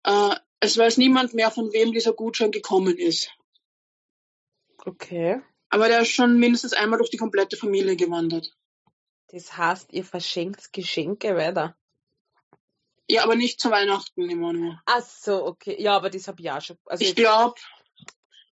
Äh, 0.03 0.35
es 0.59 0.77
weiß 0.77 0.97
niemand 0.97 1.33
mehr, 1.33 1.51
von 1.51 1.71
wem 1.71 1.93
dieser 1.93 2.13
Gutschein 2.13 2.51
gekommen 2.51 2.97
ist. 2.97 3.31
Okay. 4.85 5.41
Aber 5.69 5.87
der 5.87 6.01
ist 6.01 6.09
schon 6.09 6.39
mindestens 6.39 6.73
einmal 6.73 6.97
durch 6.97 7.11
die 7.11 7.17
komplette 7.17 7.55
Familie 7.55 7.95
gewandert. 7.95 8.53
Das 9.27 9.55
heißt, 9.55 9.93
ihr 9.93 10.03
verschenkt 10.03 10.73
Geschenke 10.73 11.35
weiter. 11.37 11.77
Ja, 13.09 13.23
aber 13.23 13.35
nicht 13.35 13.59
zu 13.59 13.71
Weihnachten 13.71 14.29
immer 14.29 14.53
nur. 14.53 14.79
Ach 14.85 15.01
so, 15.01 15.45
okay. 15.45 15.81
Ja, 15.81 15.95
aber 15.95 16.09
das 16.09 16.27
habe 16.27 16.41
ich 16.41 16.51
auch 16.51 16.61
schon. 16.61 16.77
Also 16.85 17.03
Ich 17.03 17.15
glaube, 17.15 17.55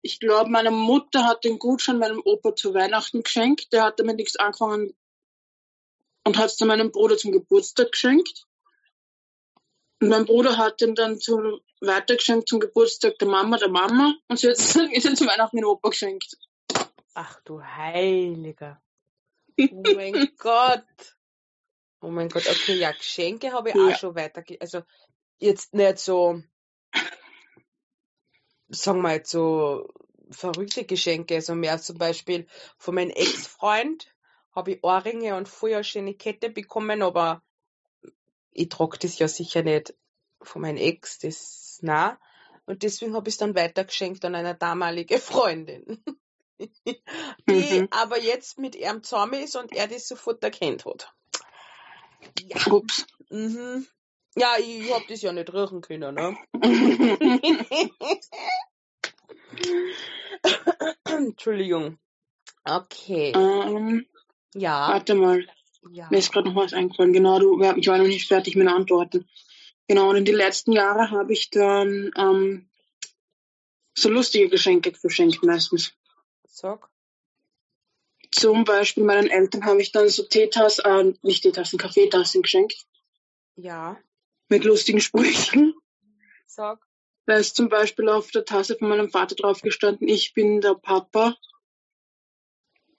ich 0.02 0.20
glaube, 0.20 0.50
meine 0.50 0.72
Mutter 0.72 1.26
hat 1.26 1.44
den 1.44 1.60
Gutschein 1.60 1.98
meinem 1.98 2.22
Opa 2.24 2.56
zu 2.56 2.74
Weihnachten 2.74 3.24
geschenkt. 3.24 3.74
Der 3.74 3.84
hat 3.84 4.00
damit 4.00 4.18
nichts 4.18 4.38
angefangen 4.38 4.96
und 6.24 6.38
hat 6.38 6.52
es 6.52 6.58
dann 6.58 6.70
meinem 6.70 6.92
Bruder 6.92 7.18
zum 7.18 7.32
Geburtstag 7.32 7.92
geschenkt. 7.92 8.46
Und 10.02 10.10
mein 10.10 10.26
Bruder 10.26 10.58
hat 10.58 10.80
den 10.80 10.96
dann 10.96 11.20
zu, 11.20 11.60
weitergeschenkt 11.82 12.48
zum 12.48 12.60
Geburtstag 12.60 13.18
der 13.20 13.28
Mama, 13.28 13.58
der 13.58 13.70
Mama. 13.70 14.16
Und 14.28 14.40
sie 14.40 14.50
hat 14.50 14.58
wieder 14.76 15.16
zu 15.16 15.26
Weihnachten 15.26 15.58
den 15.58 15.66
Opa 15.66 15.90
geschenkt. 15.90 16.38
Ach 17.14 17.42
du 17.44 17.62
Heiliger. 17.62 18.82
Oh 19.58 19.84
mein 19.96 20.32
Gott. 20.38 21.15
Oh 22.06 22.12
mein 22.12 22.30
Gott, 22.30 22.48
okay, 22.48 22.76
ja, 22.76 22.92
Geschenke 22.92 23.52
habe 23.52 23.70
ich 23.70 23.76
auch 23.76 23.90
Ja. 23.90 23.98
schon 23.98 24.14
weitergegeben. 24.16 24.62
Also 24.62 24.84
jetzt 25.40 25.74
nicht 25.74 25.98
so, 25.98 26.40
sagen 28.70 29.02
wir 29.02 29.14
jetzt 29.14 29.32
so 29.32 29.92
verrückte 30.30 30.86
Geschenke, 30.86 31.34
also 31.34 31.56
mehr 31.56 31.80
zum 31.82 31.98
Beispiel 31.98 32.46
von 32.78 32.94
meinem 32.94 33.10
Ex-Freund 33.10 34.14
habe 34.56 34.74
ich 34.74 34.84
Ohrringe 34.84 35.36
und 35.36 35.50
vorher 35.50 35.84
schöne 35.84 36.14
Kette 36.14 36.52
bekommen, 36.52 37.02
aber 37.02 37.42
ich 38.52 38.70
trage 38.70 39.00
das 39.00 39.18
ja 39.18 39.28
sicher 39.28 39.64
nicht 39.64 39.96
von 40.44 40.62
meinem 40.62 40.78
Ex, 40.78 41.18
das 41.18 41.80
na. 41.82 42.20
Und 42.68 42.84
deswegen 42.84 43.16
habe 43.16 43.30
ich 43.30 43.34
es 43.34 43.40
dann 43.40 43.56
weitergeschenkt 43.56 44.24
an 44.26 44.36
eine 44.36 44.54
damalige 44.54 45.18
Freundin. 45.18 46.04
die 47.50 47.82
Mhm. 47.82 47.88
aber 47.90 48.20
jetzt 48.20 48.60
mit 48.60 48.76
ihm 48.76 49.02
zusammen 49.02 49.42
ist 49.42 49.56
und 49.56 49.74
er 49.74 49.88
das 49.88 50.08
sofort 50.08 50.44
erkannt 50.44 50.86
hat. 50.86 51.14
Ja, 52.66 52.72
Ups. 52.74 53.06
mhm. 53.30 53.88
ja 54.36 54.56
ich 54.60 54.92
hab 54.94 55.08
das 55.08 55.22
ja 55.22 55.32
nicht 55.32 55.54
riechen 55.54 55.82
können, 55.82 56.16
ne? 56.16 56.38
Entschuldigung. 61.06 61.98
Okay, 62.64 63.32
ähm, 63.36 64.06
ja, 64.56 64.90
warte 64.90 65.16
mal. 65.16 65.46
ja. 65.92 66.08
Mir 66.10 66.18
ist 66.18 66.32
gerade 66.32 66.50
noch 66.50 66.56
was 66.56 66.74
eingefallen. 66.74 67.14
Genau, 67.14 67.40
du, 67.40 67.62
ich 67.76 67.88
war 67.88 67.98
noch 67.98 68.08
nicht 68.08 68.28
fertig 68.28 68.56
mit 68.56 68.68
den 68.68 68.74
Antworten. 68.74 69.28
Genau, 69.88 70.10
und 70.10 70.16
in 70.16 70.26
den 70.26 70.36
letzten 70.36 70.72
Jahren 70.72 71.12
habe 71.12 71.32
ich 71.34 71.52
dann 71.52 72.12
ähm, 72.18 72.70
so 73.94 74.10
lustige 74.10 74.50
Geschenke 74.50 74.94
verschenkt 74.94 75.44
meistens. 75.44 75.94
Sag. 76.48 76.90
Zum 78.36 78.66
Beispiel 78.66 79.04
meinen 79.04 79.30
Eltern 79.30 79.66
habe 79.66 79.82
ich 79.82 79.92
dann 79.92 80.10
so 80.10 80.24
Teetassen, 80.24 80.84
äh, 80.86 81.14
nicht 81.22 81.44
Teetassen, 81.44 81.80
Kaffeetassen 81.80 82.42
geschenkt. 82.42 82.86
Ja, 83.56 83.98
Mit 84.50 84.66
lustigen 84.66 85.00
Sprüchen. 85.00 85.74
sag. 86.46 86.80
Da 87.26 87.36
ist 87.38 87.56
zum 87.56 87.70
Beispiel 87.70 88.10
auf 88.10 88.30
der 88.32 88.46
Tasse 88.46 88.76
von 88.78 88.90
meinem 88.90 89.10
Vater 89.10 89.36
drauf 89.36 89.62
gestanden, 89.62 90.08
ich 90.08 90.34
bin 90.34 90.62
der 90.62 90.76
Papa. 90.76 91.36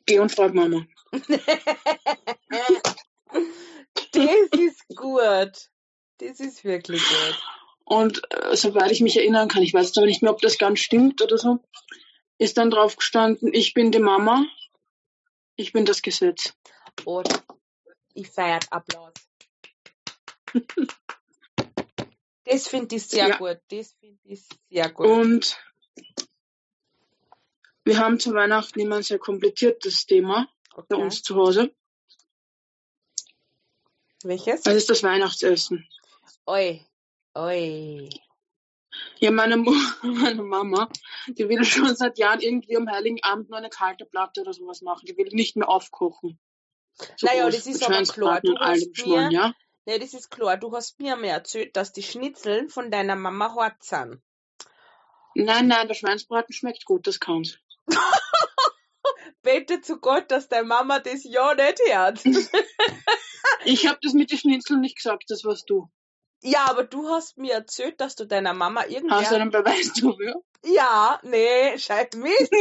Geh 0.06 0.18
und 0.18 0.32
frag 0.32 0.54
Mama. 0.54 0.86
Das 4.12 4.24
ist 4.58 4.88
gut. 4.96 5.68
Das 6.18 6.40
ist 6.40 6.64
wirklich 6.64 7.02
gut. 7.06 7.42
Und 7.84 8.22
äh, 8.32 8.56
soweit 8.56 8.90
ich 8.90 9.00
mich 9.00 9.16
erinnern 9.16 9.48
kann, 9.48 9.62
ich 9.62 9.74
weiß 9.74 9.86
jetzt 9.86 9.98
aber 9.98 10.06
nicht 10.06 10.22
mehr, 10.22 10.32
ob 10.32 10.40
das 10.40 10.58
ganz 10.58 10.80
stimmt 10.80 11.22
oder 11.22 11.38
so, 11.38 11.60
ist 12.38 12.56
dann 12.58 12.70
drauf 12.70 12.96
gestanden, 12.96 13.52
ich 13.52 13.74
bin 13.74 13.92
die 13.92 13.98
Mama, 14.00 14.44
ich 15.56 15.72
bin 15.72 15.84
das 15.84 16.02
Gesetz. 16.02 16.54
Und 17.04 17.28
ich 18.14 18.30
feiere 18.30 18.60
Applaus. 18.70 19.12
Das 22.44 22.68
finde 22.68 22.96
ich 22.96 23.06
sehr 23.06 23.28
Ja. 23.28 23.36
gut. 23.36 23.60
Das 23.68 23.92
finde 24.00 24.20
ich 24.24 24.44
sehr 24.70 24.90
gut. 24.90 25.06
Und 25.06 25.58
wir 27.84 27.98
haben 27.98 28.18
zu 28.18 28.32
Weihnachten 28.32 28.80
immer 28.80 28.96
ein 28.96 29.02
sehr 29.02 29.18
kompliziertes 29.18 30.06
Thema 30.06 30.48
bei 30.74 30.82
okay. 30.82 30.94
uns 30.94 31.22
zu 31.22 31.36
Hause. 31.36 31.74
Welches? 34.22 34.62
Das 34.62 34.74
ist 34.74 34.90
das 34.90 35.02
Weihnachtsessen. 35.02 35.86
Oi. 36.46 36.84
Oi. 37.34 38.08
Ja, 39.18 39.30
meine, 39.30 39.56
Mu 39.56 39.72
meine 40.02 40.42
Mama, 40.42 40.88
die 41.26 41.48
will 41.48 41.64
schon 41.64 41.94
seit 41.96 42.18
Jahren 42.18 42.40
irgendwie 42.40 42.76
am 42.76 42.90
Heiligen 42.90 43.22
Abend 43.22 43.48
nur 43.48 43.58
eine 43.58 43.70
kalte 43.70 44.04
Platte 44.04 44.42
oder 44.42 44.52
sowas 44.52 44.82
machen. 44.82 45.06
Die 45.06 45.16
will 45.16 45.28
nicht 45.32 45.56
mehr 45.56 45.68
aufkochen. 45.68 46.38
So 47.16 47.26
Naja, 47.26 47.46
das 47.46 47.66
ist 47.66 47.82
aber 47.84 48.02
klar. 48.02 48.40
Du 48.42 48.56
hast 48.58 48.88
mir- 49.06 49.30
ja? 49.30 49.54
Ne, 49.86 49.98
das 49.98 50.14
ist 50.14 50.30
klar. 50.30 50.56
Du 50.56 50.74
hast 50.74 50.98
mir 51.00 51.16
mal 51.16 51.26
erzählt, 51.26 51.76
dass 51.76 51.92
die 51.92 52.02
Schnitzeln 52.02 52.68
von 52.68 52.90
deiner 52.90 53.16
Mama 53.16 53.54
hart 53.54 53.82
sind. 53.84 54.20
Nein, 55.34 55.68
nein, 55.68 55.86
der 55.86 55.94
Schweinsbraten 55.94 56.52
schmeckt 56.54 56.84
gut, 56.86 57.06
das 57.06 57.20
kann's. 57.20 57.58
Bete 59.42 59.80
zu 59.80 59.98
Gott, 60.00 60.30
dass 60.30 60.48
deine 60.48 60.66
Mama 60.66 60.98
das 60.98 61.24
ja 61.24 61.54
nicht 61.54 61.80
hört. 61.88 62.24
Ich 63.64 63.86
habe 63.88 63.98
das 64.02 64.12
mit 64.12 64.30
den 64.30 64.38
Schnitzeln 64.38 64.80
nicht 64.80 64.96
gesagt, 64.96 65.24
das 65.28 65.44
warst 65.44 65.68
du. 65.70 65.88
Ja, 66.42 66.66
aber 66.68 66.84
du 66.84 67.08
hast 67.08 67.38
mir 67.38 67.54
erzählt, 67.54 68.00
dass 68.00 68.14
du 68.16 68.24
deiner 68.26 68.54
Mama 68.54 68.80
Hast 68.82 68.90
du 68.90 68.94
irgendwer... 68.94 69.30
einen 69.32 69.50
Beweis 69.50 69.92
dafür? 69.94 70.42
Ja, 70.64 71.20
nee, 71.22 71.78
scheiß 71.78 72.08
Mist. 72.16 72.52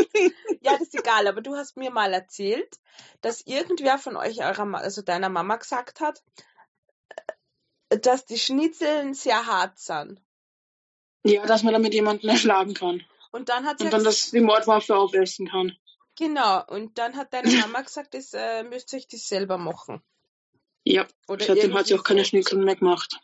ja, 0.62 0.74
das 0.74 0.82
ist 0.84 0.96
egal, 0.96 1.28
aber 1.28 1.42
du 1.42 1.56
hast 1.56 1.76
mir 1.78 1.90
mal 1.92 2.14
erzählt, 2.14 2.80
dass 3.22 3.42
irgendwer 3.42 3.98
von 3.98 4.16
euch, 4.16 4.44
eurer, 4.44 4.76
also 4.76 5.02
deiner 5.02 5.30
Mama 5.30 5.56
gesagt 5.56 6.02
hat, 6.02 6.22
äh, 7.90 7.98
dass 8.00 8.26
die 8.26 8.38
Schnitzeln 8.38 9.14
sehr 9.14 9.46
hart 9.48 9.80
sind. 9.80 10.22
Ja, 11.24 11.46
dass 11.48 11.64
man 11.64 11.74
damit 11.74 11.94
jemanden 11.96 12.30
erschlagen 12.30 12.76
kann. 12.76 13.04
Und 13.32 13.50
dann 13.50 13.66
hat 13.66 13.80
sie 13.80 13.86
Und 13.86 13.92
dann 13.94 14.02
ges- 14.02 14.06
das, 14.06 14.32
die 14.32 14.42
Mordwaffe 14.42 14.96
aufessen 14.96 15.48
kann. 15.48 15.76
genau, 16.16 16.64
und 16.68 16.98
dann 17.00 17.16
hat 17.18 17.34
deine 17.34 17.52
Mama 17.52 17.82
gesagt, 17.82 18.14
das 18.14 18.34
äh, 18.34 18.64
müsst 18.64 18.94
ihr 18.94 18.98
euch 18.98 19.08
das 19.08 19.28
selber 19.28 19.58
machen. 19.58 20.04
Ja, 20.88 21.08
Oder 21.28 21.46
seitdem 21.46 21.74
hat 21.74 21.88
sie 21.88 21.96
auch 21.96 22.04
keine. 22.04 22.24
Schnitzel 22.24 22.60
mehr 22.60 22.76
gemacht. 22.76 23.20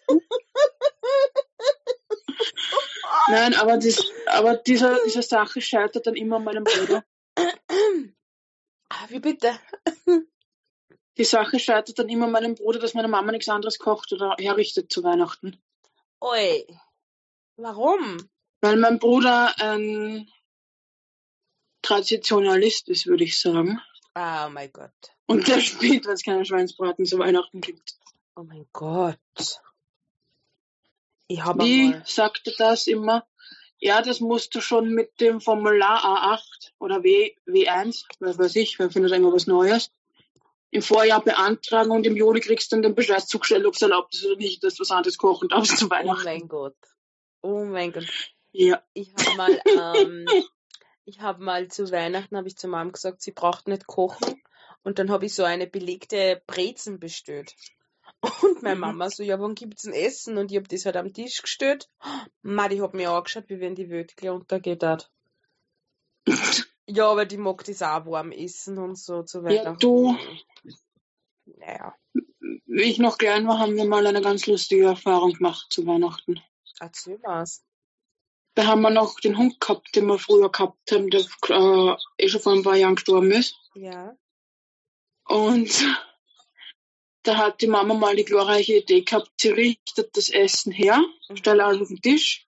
Nein, 3.29 3.56
aber, 3.56 3.77
das, 3.77 4.10
aber 4.27 4.56
diese, 4.56 5.01
diese 5.06 5.22
Sache 5.22 5.60
scheitert 5.60 6.08
dann 6.08 6.15
immer 6.15 6.38
an 6.38 6.46
meinem 6.46 6.63
Bruder. 6.63 7.03
Ah, 8.89 9.06
Wie 9.10 9.20
bitte? 9.20 9.60
Die 11.17 11.25
Sache 11.25 11.60
scheitert 11.60 12.00
dann 12.00 12.08
immer 12.08 12.27
an 12.27 12.32
meinem 12.32 12.56
Bruder, 12.56 12.79
dass 12.79 12.94
meine 12.94 13.10
Mama 13.10 13.34
nichts 13.34 13.50
anderes 13.50 13.79
kocht 13.79 14.13
oder 14.13 14.38
herrichtet 14.39 14.89
zu 14.89 15.03
Weihnachten. 15.03 15.62
Ui. 16.24 16.65
Warum? 17.58 18.29
Weil 18.62 18.78
mein 18.78 19.00
Bruder 19.00 19.54
ein 19.60 20.30
Traditionalist 21.82 22.90
ist, 22.90 23.06
würde 23.08 23.24
ich 23.24 23.40
sagen. 23.40 23.80
Oh 24.16 24.50
mein 24.50 24.72
Gott. 24.74 24.92
Und 25.28 25.48
der 25.48 25.60
spielt, 25.62 26.06
wenn 26.06 26.14
es 26.14 26.24
keinen 26.24 26.46
Schweinsbraten 26.46 27.06
zu 27.06 27.20
Weihnachten 27.20 27.62
gibt. 27.62 27.98
Oh 28.36 28.44
mein 28.44 28.68
Gott. 28.74 29.20
Ich 31.28 31.44
habe 31.44 31.64
Wie 31.64 31.86
einmal. 31.86 32.04
sagte 32.06 32.54
das 32.58 32.88
immer? 32.88 33.28
Ja, 33.80 34.02
das 34.02 34.22
musst 34.22 34.56
du 34.56 34.62
schon 34.62 34.90
mit 34.90 35.20
dem 35.20 35.40
Formular 35.40 36.04
A8 36.04 36.72
oder 36.80 37.04
W, 37.04 37.36
W1, 37.46 38.06
was 38.20 38.40
weiß 38.40 38.56
ich, 38.56 38.80
wer 38.80 38.90
findet 38.90 39.12
immer 39.12 39.32
was 39.32 39.46
Neues, 39.46 39.92
im 40.72 40.82
Vorjahr 40.82 41.24
beantragen 41.24 41.92
und 41.92 42.06
im 42.08 42.16
Juli 42.16 42.40
kriegst 42.40 42.72
du 42.72 42.78
dann 42.78 42.82
den 42.84 42.96
Bescheid 42.96 43.22
zugestellt, 43.28 43.66
ob 43.68 43.76
es 43.76 43.82
erlaubt 43.82 44.16
ist 44.16 44.26
oder 44.26 44.38
nicht, 44.38 44.64
dass 44.64 44.76
du 44.76 44.82
was 44.82 44.90
anderes 44.92 45.18
kochen 45.18 45.50
darfst 45.50 45.78
zu 45.78 45.86
Oh 45.86 45.90
Weihnachten. 45.92 46.24
mein 46.24 46.48
Gott. 46.48 46.76
Oh 47.42 47.66
mein 47.66 47.92
Gott. 47.92 48.08
Ja. 48.60 48.82
Ich 48.94 49.14
habe 49.16 49.38
mal, 49.38 49.62
ähm, 49.66 50.26
ich 51.06 51.22
habe 51.22 51.44
mal 51.44 51.68
zu 51.68 51.92
Weihnachten, 51.92 52.36
habe 52.36 52.48
ich 52.48 52.58
zur 52.58 52.72
Mom 52.72 52.92
gesagt, 52.92 53.22
sie 53.22 53.32
braucht 53.32 53.68
nicht 53.68 53.86
kochen. 53.86 54.42
Und 54.84 54.98
dann 54.98 55.12
habe 55.12 55.26
ich 55.28 55.36
so 55.36 55.44
eine 55.44 55.68
belegte 55.68 56.42
Brezen 56.48 57.00
bestellt. 57.00 57.54
Und 58.42 58.64
meine 58.64 58.76
Mhm. 58.76 58.82
Mama 58.82 59.10
so, 59.12 59.22
ja, 59.22 59.40
wann 59.40 59.54
gibt's 59.54 59.86
ein 59.86 59.94
Essen? 59.94 60.38
Und 60.40 60.52
ich 60.52 60.58
habe 60.58 60.68
das 60.68 60.86
halt 60.86 60.98
am 60.98 61.14
Tisch 61.14 61.42
gestellt. 61.42 61.88
Ma, 62.42 62.68
die 62.68 62.82
hat 62.82 62.96
mir 62.96 63.12
angeschaut, 63.12 63.44
wie 63.48 63.60
wenn 63.60 63.76
die 63.76 63.90
Welt 63.90 64.20
untergeht 64.24 64.84
hat. 64.84 65.12
Ja, 66.90 67.10
aber 67.12 67.26
die 67.26 67.36
mag 67.38 67.66
das 67.66 67.82
auch 67.82 68.06
warm 68.06 68.32
essen 68.32 68.78
und 68.78 68.98
so 68.98 69.22
zu 69.22 69.44
Weihnachten. 69.44 69.78
du. 69.80 70.18
Naja, 71.46 71.94
Wie 72.66 72.84
ich 72.84 72.98
noch 72.98 73.18
klein 73.18 73.46
war, 73.46 73.60
haben 73.60 73.76
wir 73.76 73.84
mal 73.84 74.08
eine 74.08 74.22
ganz 74.22 74.48
lustige 74.48 74.86
Erfahrung 74.86 75.34
gemacht 75.34 75.68
zu 75.70 75.86
Weihnachten. 75.86 76.40
erzähl 76.80 77.20
was. 77.24 77.66
Da 78.58 78.66
haben 78.66 78.82
wir 78.82 78.90
noch 78.90 79.20
den 79.20 79.38
Hund 79.38 79.62
gehabt, 79.62 79.96
den 79.96 80.08
wir 80.08 80.18
früher 80.18 80.52
gehabt 80.52 80.92
haben, 80.92 81.12
der 81.12 81.22
äh, 81.22 81.96
eh 82.18 82.28
schon 82.28 82.42
vor 82.42 82.54
ein 82.54 82.64
paar 82.64 82.76
Jahren 82.76 82.96
gestorben 82.96 83.30
ist. 83.30 83.56
Ja. 83.76 84.18
Und 85.26 85.86
da 87.22 87.38
hat 87.38 87.62
die 87.62 87.68
Mama 87.68 87.94
mal 87.94 88.16
die 88.16 88.26
glorreiche 88.26 88.78
Idee 88.78 89.02
gehabt, 89.02 89.30
sie 89.40 89.50
richtet 89.50 90.18
das 90.18 90.32
Essen 90.32 90.72
her, 90.72 91.00
stellt 91.36 91.62
alles 91.62 91.84
auf 91.84 91.90
den 91.90 92.02
Tisch. 92.02 92.48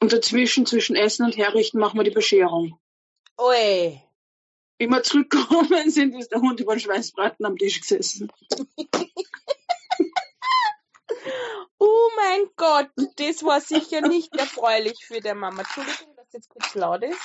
Und 0.00 0.14
dazwischen, 0.14 0.64
zwischen 0.64 0.96
Essen 0.96 1.26
und 1.26 1.36
Herrichten, 1.36 1.80
machen 1.80 2.00
wir 2.00 2.04
die 2.04 2.12
Bescherung. 2.12 2.80
Ui. 3.38 4.00
Wie 4.78 4.86
wir 4.86 5.02
zurückgekommen 5.02 5.68
sind, 5.90 6.14
ist 6.14 6.32
der 6.32 6.40
Hund 6.40 6.60
über 6.60 6.76
den 6.76 6.80
Schweinsbraten 6.80 7.44
am 7.44 7.58
Tisch 7.58 7.82
gesessen. 7.82 8.32
Oh 11.80 12.10
mein 12.14 12.50
Gott, 12.56 12.90
das 13.16 13.42
war 13.42 13.60
sicher 13.62 14.02
nicht 14.02 14.36
erfreulich 14.36 15.02
für 15.06 15.20
der 15.20 15.34
Mama. 15.34 15.62
Entschuldigung, 15.62 16.14
dass 16.14 16.30
jetzt 16.32 16.50
kurz 16.50 16.74
laut 16.74 17.02
ist. 17.02 17.18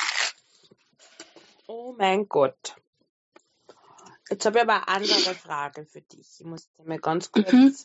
Oh 1.67 1.93
mein 1.97 2.29
Gott. 2.29 2.75
Jetzt 4.29 4.45
habe 4.45 4.59
ich 4.59 4.63
aber 4.63 4.87
eine 4.87 5.13
andere 5.13 5.35
Frage 5.35 5.85
für 5.85 6.01
dich. 6.01 6.39
Ich 6.39 6.45
muss 6.45 6.71
dir 6.71 6.85
mal 6.85 6.99
ganz 6.99 7.31
kurz. 7.31 7.51
Mhm. 7.51 7.75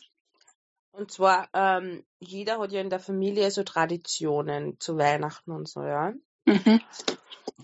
Und 0.91 1.11
zwar, 1.11 1.49
ähm, 1.53 2.05
jeder 2.19 2.59
hat 2.59 2.71
ja 2.71 2.79
in 2.79 2.89
der 2.89 2.99
Familie 2.99 3.51
so 3.51 3.63
Traditionen 3.63 4.79
zu 4.79 4.97
Weihnachten 4.97 5.51
und 5.51 5.67
so, 5.67 5.83
ja. 5.83 6.13
Mhm. 6.45 6.81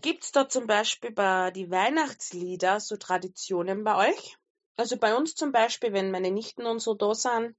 Gibt's 0.02 0.34
da 0.34 0.50
zum 0.50 0.68
Beispiel 0.68 1.12
bei 1.12 1.52
die 1.52 1.72
Weihnachtslieder 1.72 2.82
so 2.82 2.98
Traditionen 2.98 3.86
bei 3.86 4.10
euch? 4.10 4.38
Also 4.76 4.98
bei 4.98 5.16
uns 5.16 5.34
zum 5.34 5.54
Beispiel, 5.54 5.94
wenn 5.94 6.12
meine 6.12 6.32
Nichten 6.32 6.66
und 6.66 6.80
so 6.80 6.94
da 6.94 7.16
sind, 7.16 7.56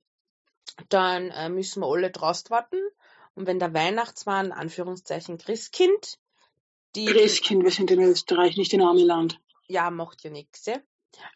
dann 0.88 1.30
äh, 1.30 1.48
müssen 1.48 1.82
wir 1.82 1.86
alle 1.86 2.10
draußen 2.10 2.50
warten. 2.50 2.80
Und 3.34 3.46
wenn 3.46 3.58
der 3.58 3.74
Weihnachtsmann, 3.74 4.52
Anführungszeichen 4.52 5.38
Christkind, 5.38 6.18
die, 6.94 7.06
Christkind, 7.06 7.62
wir 7.62 7.70
sind 7.70 7.90
in 7.90 8.00
Österreich, 8.00 8.56
nicht 8.56 8.72
in 8.72 8.82
Amiland. 8.82 9.40
ja, 9.66 9.90
macht 9.90 10.24
ja 10.24 10.30
nichts, 10.30 10.66
ja. 10.66 10.76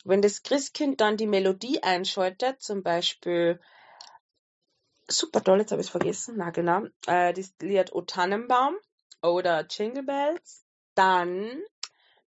Wenn 0.04 0.22
das 0.22 0.42
Christkind 0.42 1.00
dann 1.00 1.16
die 1.16 1.26
Melodie 1.26 1.82
einschaltet, 1.82 2.62
zum 2.62 2.82
Beispiel, 2.82 3.60
super 5.08 5.42
toll, 5.42 5.60
jetzt 5.60 5.72
habe 5.72 5.80
ich 5.80 5.86
es 5.86 5.90
vergessen, 5.90 6.34
na 6.38 6.50
genau, 6.50 6.84
äh, 7.06 7.32
das 7.32 7.54
Lied 7.60 7.92
O 7.92 8.02
Tannenbaum 8.02 8.76
oder 9.22 9.66
Jingle 9.68 10.02
Bells, 10.02 10.64
dann 10.94 11.62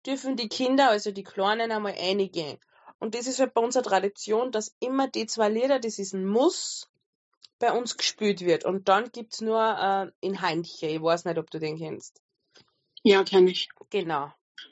dürfen 0.06 0.36
die 0.36 0.50
Kinder, 0.50 0.90
also 0.90 1.12
die 1.12 1.24
Kleinen, 1.24 1.72
einmal 1.72 1.96
einige. 1.98 2.60
Und 3.00 3.16
das 3.16 3.28
ist 3.28 3.40
halt 3.40 3.54
bei 3.54 3.62
uns 3.62 3.76
eine 3.76 3.84
Tradition, 3.84 4.52
dass 4.52 4.76
immer 4.80 5.08
die 5.08 5.26
zwei 5.26 5.50
Lieder, 5.50 5.80
das 5.80 6.00
ist 6.00 6.14
ein 6.14 6.26
Muss, 6.26 6.90
bei 7.66 7.72
uns 7.72 7.98
gespielt 7.98 8.42
wird. 8.42 8.64
Und 8.64 8.88
dann 8.90 9.12
gibt's 9.12 9.42
nur 9.42 9.60
äh, 9.60 10.12
in 10.26 10.42
Heintje, 10.42 10.90
ich 10.90 11.02
weiß 11.02 11.26
nicht, 11.26 11.38
ob 11.40 11.50
du 11.50 11.60
den 11.60 11.78
kennst. 11.78 12.22
Ja, 13.04 13.24
kenne 13.24 13.52
ich. 13.52 13.70
Genau. 13.90 14.32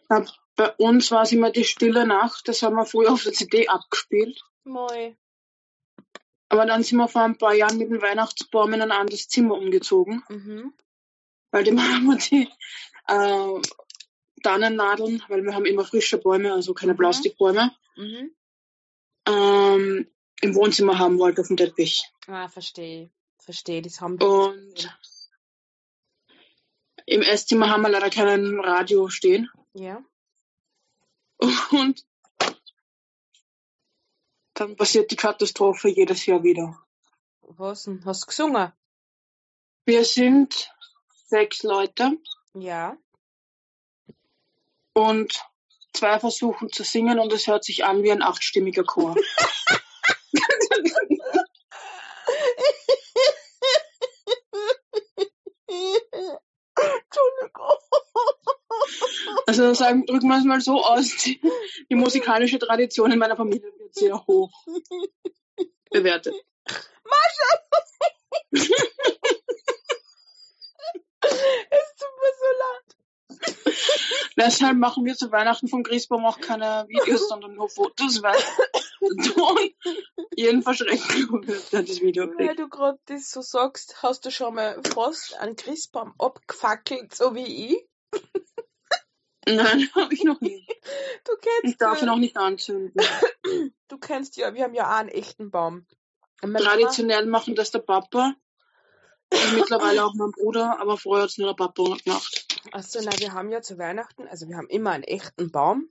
Ja, 0.10 0.26
bei 0.56 0.72
uns 0.74 1.10
war 1.12 1.24
es 1.24 1.32
immer 1.32 1.52
die 1.52 1.64
Stille 1.64 2.06
Nacht, 2.06 2.48
das 2.48 2.62
haben 2.62 2.76
wir 2.76 2.86
früher 2.86 3.12
auf 3.12 3.24
der 3.24 3.34
CD 3.34 3.68
abgespielt. 3.68 4.42
Moi. 4.64 5.16
Aber 6.50 6.66
dann 6.68 6.84
sind 6.84 7.00
wir 7.00 7.08
vor 7.08 7.24
ein 7.24 7.38
paar 7.38 7.56
Jahren 7.56 7.78
mit 7.80 7.90
dem 7.90 8.02
Weihnachtsbaum 8.02 8.74
in 8.74 8.82
ein 8.84 8.92
anderes 8.92 9.28
Zimmer 9.28 9.56
umgezogen, 9.56 10.24
Mhm. 10.30 10.74
weil 11.52 11.64
die 11.64 11.72
Mama 12.12 12.16
die 12.18 12.48
äh, 13.08 13.62
Tannennadeln, 14.44 15.24
weil 15.30 15.44
wir 15.44 15.56
haben 15.56 15.66
immer 15.66 15.84
frische 15.86 16.20
Bäume, 16.20 16.54
also 16.54 16.74
keine 16.76 16.94
Mhm. 16.94 16.98
Plastikbäume, 16.98 17.72
Mhm. 17.96 18.36
ähm, 19.28 20.08
im 20.42 20.56
Wohnzimmer 20.56 21.00
haben 21.00 21.18
wollte 21.18 21.42
auf 21.42 21.48
dem 21.48 21.58
Teppich. 21.58 22.04
Ah, 22.28 22.48
verstehe. 22.48 23.10
Verstehe, 23.40 23.82
das 23.82 24.00
haben 24.00 24.20
wir. 24.20 24.28
Und 24.28 24.98
im 27.06 27.22
Esszimmer 27.22 27.70
haben 27.70 27.82
wir 27.82 27.90
leider 27.90 28.10
keinen 28.10 28.60
Radio 28.62 29.10
stehen. 29.10 29.50
Ja. 29.74 30.02
Und 31.72 32.06
dann 34.54 34.76
passiert 34.78 35.12
die 35.12 35.16
Katastrophe 35.18 35.90
jedes 35.90 36.26
Jahr 36.26 36.44
wieder. 36.44 36.80
Was 37.42 37.84
denn? 37.84 38.06
Hast 38.06 38.24
du 38.24 38.28
gesungen? 38.28 38.72
Wir 39.86 40.06
sind 40.06 40.72
sechs 41.26 41.64
Leute 41.64 42.18
Ja. 42.54 42.98
und 44.94 45.44
zwei 45.92 46.20
versuchen 46.20 46.72
zu 46.72 46.84
singen 46.84 47.20
und 47.20 47.34
es 47.34 47.48
hört 47.48 47.66
sich 47.66 47.84
an 47.84 48.04
wie 48.04 48.12
ein 48.12 48.22
achtstimmiger 48.22 48.84
Chor. 48.86 49.16
Also 59.64 59.76
sagen, 59.76 60.06
drücken 60.06 60.28
wir 60.28 60.38
es 60.38 60.44
mal 60.44 60.60
so 60.60 60.84
aus, 60.84 61.16
die, 61.24 61.40
die 61.90 61.96
musikalische 61.96 62.60
Tradition 62.60 63.12
in 63.12 63.20
meiner 63.20 63.38
Familie 63.38 63.72
wird 63.78 63.96
sehr 63.96 64.26
hoch 64.28 64.52
bewertet. 65.90 66.36
Es 71.70 71.96
tut 71.96 72.14
mir 72.20 72.34
so 72.42 72.50
leid. 72.60 74.34
Deshalb 74.38 74.78
machen 74.78 75.06
wir 75.06 75.16
zu 75.16 75.32
Weihnachten 75.32 75.70
von 75.70 75.84
Christbaum 75.84 76.26
auch 76.26 76.40
keine 76.42 76.86
Videos, 76.90 77.30
sondern 77.30 77.56
nur 77.56 77.70
Fotos, 77.70 78.22
weil 78.22 78.36
jeden 80.36 80.62
verschrecken 80.62 81.48
wird, 81.48 81.72
der 81.72 81.84
das 81.84 82.02
Video 82.02 82.28
Weil 82.28 82.48
kriegt. 82.48 82.60
du 82.60 82.68
gerade 82.68 83.00
das 83.06 83.32
so 83.32 83.42
sagst, 83.42 84.04
hast 84.04 84.26
du 84.26 84.32
schon 84.32 84.56
mal 84.56 84.82
fast 84.94 85.36
einen 85.40 85.56
Christbaum 85.56 86.14
abgefackelt, 86.20 87.16
so 87.16 87.34
wie 87.36 87.74
ich? 87.74 87.88
Nein, 89.48 89.90
habe 89.96 90.14
ich 90.14 90.24
noch 90.24 90.42
nicht. 90.42 90.70
Du 91.26 91.34
kennst 91.36 91.64
Ich 91.64 91.78
darf 91.78 92.02
ihn 92.02 92.10
auch 92.10 92.18
nicht 92.18 92.38
anzünden. 92.38 93.02
du 93.88 93.98
kennst 93.98 94.38
ja, 94.38 94.54
wir 94.54 94.64
haben 94.64 94.74
ja 94.74 94.88
auch 94.88 94.98
einen 94.98 95.10
echten 95.10 95.52
Baum. 95.52 95.86
Traditionell 96.42 97.26
machen 97.26 97.56
das 97.56 97.72
der 97.72 97.80
Papa 97.80 98.36
und 99.32 99.54
mittlerweile 99.56 100.06
auch 100.06 100.14
mein 100.14 100.32
Bruder, 100.32 100.80
aber 100.80 100.98
vorher 100.98 101.24
hat 101.24 101.32
es 101.32 101.38
nur 101.38 101.48
der 101.48 101.56
Papa 101.56 101.84
gemacht. 102.04 102.46
Achso, 102.72 103.00
na, 103.04 103.12
wir 103.18 103.34
haben 103.34 103.52
ja 103.52 103.62
zu 103.62 103.78
Weihnachten, 103.78 104.28
also 104.28 104.48
wir 104.48 104.58
haben 104.58 104.68
immer 104.68 104.92
einen 104.92 105.04
echten 105.04 105.52
Baum. 105.52 105.90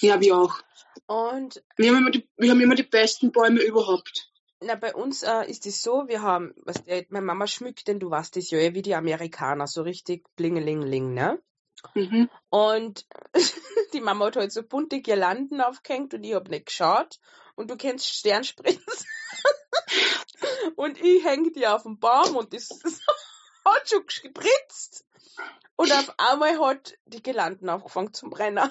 Ja, 0.00 0.20
wir 0.20 0.36
auch. 0.36 0.58
Und 1.06 1.62
Wir 1.76 1.90
haben 1.90 1.98
immer 1.98 2.10
die, 2.10 2.28
wir 2.36 2.50
haben 2.50 2.60
immer 2.60 2.74
die 2.74 2.82
besten 2.82 3.32
Bäume 3.32 3.60
überhaupt. 3.60 4.30
na, 4.60 4.74
bei 4.74 4.94
uns 4.94 5.22
äh, 5.22 5.48
ist 5.48 5.66
es 5.66 5.82
so, 5.82 6.08
wir 6.08 6.22
haben, 6.22 6.54
was 6.56 6.82
der, 6.84 7.06
meine 7.10 7.26
Mama 7.26 7.46
schmückt 7.46 7.88
den, 7.88 8.00
du 8.00 8.10
weißt 8.10 8.36
das 8.36 8.50
ja, 8.50 8.58
eh, 8.58 8.74
wie 8.74 8.82
die 8.82 8.94
Amerikaner, 8.94 9.66
so 9.66 9.82
richtig 9.82 10.24
blingelingeling, 10.36 11.14
ne? 11.14 11.40
Mhm. 11.94 12.30
Und 12.50 13.06
die 13.92 14.00
Mama 14.00 14.26
hat 14.26 14.36
halt 14.36 14.52
so 14.52 14.62
bunte 14.62 15.00
Girlanden 15.00 15.60
aufgehängt 15.60 16.14
und 16.14 16.24
ich 16.24 16.34
hab 16.34 16.48
nicht 16.48 16.66
geschaut. 16.66 17.18
Und 17.54 17.70
du 17.70 17.76
kennst 17.76 18.06
Sternspritz. 18.06 19.04
und 20.76 21.00
ich 21.00 21.24
häng 21.24 21.52
die 21.52 21.66
auf 21.66 21.82
dem 21.84 21.98
Baum 21.98 22.36
und 22.36 22.52
das 22.52 22.68
hat 23.64 23.88
schon 23.88 24.06
gespritzt. 24.06 25.04
Und 25.76 25.92
auf 25.92 26.14
einmal 26.18 26.58
hat 26.58 26.94
die 27.04 27.22
Gelanden 27.22 27.68
angefangen 27.68 28.14
zum 28.14 28.30
Brennen. 28.30 28.70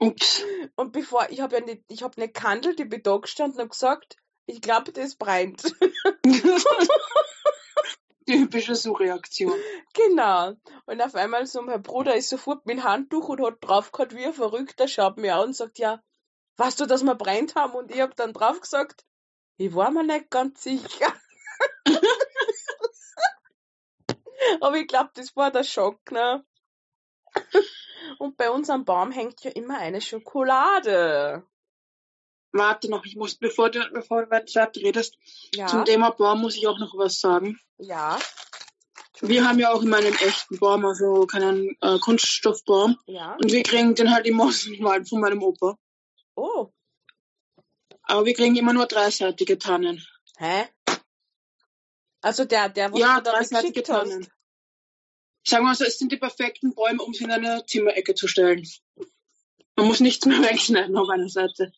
Ups. 0.00 0.42
Und 0.76 0.92
bevor, 0.92 1.30
ich 1.30 1.40
habe 1.40 1.56
ja 1.56 1.64
nicht, 1.64 1.84
ich 1.88 2.02
habe 2.02 2.20
nicht 2.20 2.34
gehandelt, 2.34 2.78
ich 2.78 2.88
bin 2.88 3.02
da 3.02 3.16
gestanden 3.16 3.62
und 3.62 3.70
gesagt, 3.70 4.16
ich 4.46 4.60
glaube, 4.60 4.92
das 4.92 5.14
brennt. 5.14 5.62
Typische 8.30 8.74
Suchreaktion. 8.74 9.58
genau. 9.94 10.54
Und 10.86 11.02
auf 11.02 11.14
einmal 11.14 11.46
so, 11.46 11.62
mein 11.62 11.82
Bruder 11.82 12.14
ist 12.14 12.28
sofort 12.28 12.66
mit 12.66 12.76
dem 12.78 12.84
Handtuch 12.84 13.28
und 13.28 13.44
hat 13.44 13.58
draufgehauen 13.60 14.12
wie 14.12 14.26
ein 14.26 14.32
Verrückter, 14.32 14.86
schaut 14.88 15.16
mir 15.16 15.36
an 15.36 15.48
und 15.48 15.56
sagt, 15.56 15.78
ja, 15.78 16.02
weißt 16.56 16.80
du, 16.80 16.86
dass 16.86 17.02
wir 17.02 17.14
brennt 17.14 17.54
haben? 17.54 17.74
Und 17.74 17.90
ich 17.90 18.00
habe 18.00 18.14
dann 18.14 18.32
drauf 18.32 18.60
gesagt, 18.60 19.04
ich 19.56 19.74
war 19.74 19.90
mir 19.90 20.04
nicht 20.04 20.30
ganz 20.30 20.62
sicher. 20.62 21.12
Aber 24.60 24.76
ich 24.76 24.86
glaube, 24.86 25.10
das 25.14 25.34
war 25.36 25.50
der 25.50 25.64
Schock, 25.64 26.10
ne? 26.10 26.44
Und 28.18 28.36
bei 28.36 28.50
uns 28.50 28.70
am 28.70 28.84
Baum 28.84 29.12
hängt 29.12 29.42
ja 29.44 29.50
immer 29.50 29.78
eine 29.78 30.00
Schokolade. 30.00 31.46
Warte 32.52 32.90
noch, 32.90 33.04
ich 33.04 33.14
muss, 33.16 33.36
bevor 33.36 33.70
du, 33.70 33.80
bevor 33.92 34.24
du 34.24 34.30
weiter 34.30 34.70
redest, 34.76 35.16
Ja, 35.54 35.66
zum 35.68 35.84
Thema 35.84 36.10
Baum 36.10 36.40
muss 36.40 36.56
ich 36.56 36.66
auch 36.66 36.78
noch 36.78 36.96
was 36.96 37.20
sagen. 37.20 37.58
ja, 37.78 38.18
Wir 39.20 39.46
haben 39.46 39.58
ja 39.60 39.72
auch 39.72 39.82
immer 39.82 39.98
einen 39.98 40.14
echten 40.14 40.58
Baum, 40.58 40.84
also 40.84 41.26
keinen 41.26 41.76
äh, 41.80 41.98
Kunststoffbaum. 42.00 42.98
ja. 43.06 43.34
Und 43.34 43.52
wir 43.52 43.62
kriegen 43.62 43.94
den 43.94 44.12
halt 44.12 44.26
immer 44.26 44.44
aus 44.48 44.64
dem 44.64 44.82
Wald 44.84 45.08
von 45.08 45.20
meinem 45.20 45.42
Opa. 45.42 45.76
Oh, 46.34 46.70
Aber 48.02 48.24
wir 48.24 48.34
kriegen 48.34 48.56
immer 48.56 48.72
nur 48.72 48.86
dreiseitige 48.86 49.58
Tannen. 49.58 50.04
hä? 50.38 50.66
Also 52.22 52.44
der, 52.44 52.68
der, 52.68 52.92
was 52.92 52.98
Ja, 53.00 53.20
du 53.20 53.30
dreiseitige 53.30 53.80
hast. 53.80 53.86
Tannen. 53.86 54.26
Sagen 55.46 55.64
wir 55.64 55.74
so, 55.74 55.84
es 55.84 55.98
sind 55.98 56.12
die 56.12 56.18
perfekten 56.18 56.74
Bäume, 56.74 57.02
um 57.02 57.14
sie 57.14 57.24
in 57.24 57.30
eine 57.30 57.64
Zimmerecke 57.64 58.14
zu 58.14 58.26
stellen. 58.28 58.66
Man 59.80 59.88
muss 59.88 60.00
nichts 60.00 60.26
mehr 60.26 60.38
wegschneiden 60.42 60.94
auf 60.96 61.08
einer 61.08 61.30
Seite. 61.30 61.72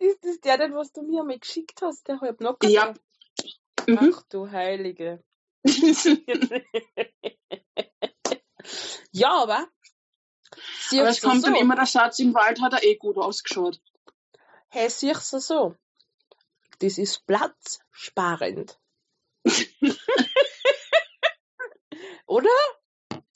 Ist 0.00 0.24
das 0.24 0.40
der 0.40 0.58
denn, 0.58 0.74
was 0.74 0.92
du 0.92 1.02
mir 1.02 1.20
einmal 1.20 1.38
geschickt 1.38 1.80
hast, 1.82 2.08
der 2.08 2.20
halb 2.20 2.40
noch 2.40 2.56
Ja. 2.64 2.94
Mhm. 3.86 4.12
Ach 4.12 4.22
du 4.28 4.50
Heilige. 4.50 5.22
ja, 9.12 9.30
aber. 9.30 9.68
Aber 10.90 11.08
es 11.08 11.20
kommt 11.20 11.42
so. 11.42 11.46
dann 11.46 11.54
immer 11.54 11.76
der 11.76 11.86
Satz, 11.86 12.18
im 12.18 12.34
Wald 12.34 12.60
hat 12.60 12.72
er 12.72 12.82
eh 12.82 12.96
gut 12.96 13.16
ausgeschaut. 13.18 13.80
Hey, 14.68 14.90
siehst 14.90 15.32
du 15.32 15.38
so. 15.38 15.76
Das 16.80 16.98
ist 16.98 17.24
platzsparend. 17.26 18.80
Oder? 22.26 22.50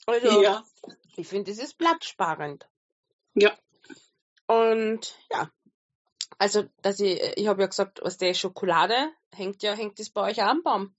Also, 0.05 0.41
Ja. 0.41 0.65
ich 1.15 1.27
finde, 1.27 1.51
das 1.51 1.63
ist 1.63 1.77
platzsparend. 1.77 2.67
Ja. 3.33 3.57
Und 4.49 5.15
ja. 5.31 5.51
Also, 6.39 6.63
dass 6.81 6.99
ich, 6.99 7.21
ich 7.35 7.47
habe 7.47 7.61
ja 7.61 7.67
gesagt, 7.67 7.99
was 8.01 8.17
der 8.17 8.33
Schokolade 8.33 9.11
hängt 9.35 9.61
ja, 9.61 9.73
hängt 9.73 9.99
das 9.99 10.09
bei 10.09 10.21
euch 10.31 10.41
auch 10.41 10.47
am 10.47 10.63
Baum. 10.63 10.95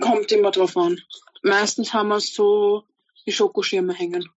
Kommt 0.00 0.30
immer 0.32 0.50
drauf 0.50 0.76
an. 0.76 1.00
Meistens 1.42 1.94
haben 1.94 2.08
wir 2.08 2.20
so 2.20 2.84
die 3.26 3.32
Schokoschirme 3.32 3.94
hängen. 3.94 4.28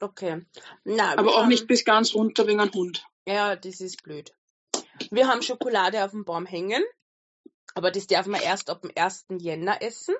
Okay. 0.00 0.46
Na, 0.84 1.12
Aber 1.18 1.32
auch 1.34 1.40
haben- 1.42 1.48
nicht 1.48 1.66
bis 1.66 1.84
ganz 1.84 2.14
runter 2.14 2.46
wegen 2.46 2.60
ein 2.60 2.72
Hund. 2.72 3.04
Ja, 3.26 3.56
das 3.56 3.80
ist 3.80 4.02
blöd. 4.02 4.34
Wir 5.10 5.28
haben 5.28 5.42
Schokolade 5.42 6.04
auf 6.04 6.12
dem 6.12 6.24
Baum 6.24 6.46
hängen, 6.46 6.82
aber 7.74 7.90
das 7.90 8.06
darf 8.06 8.26
man 8.26 8.40
erst 8.40 8.70
ab 8.70 8.82
dem 8.82 8.92
1. 8.94 9.26
Jänner 9.38 9.82
essen. 9.82 10.14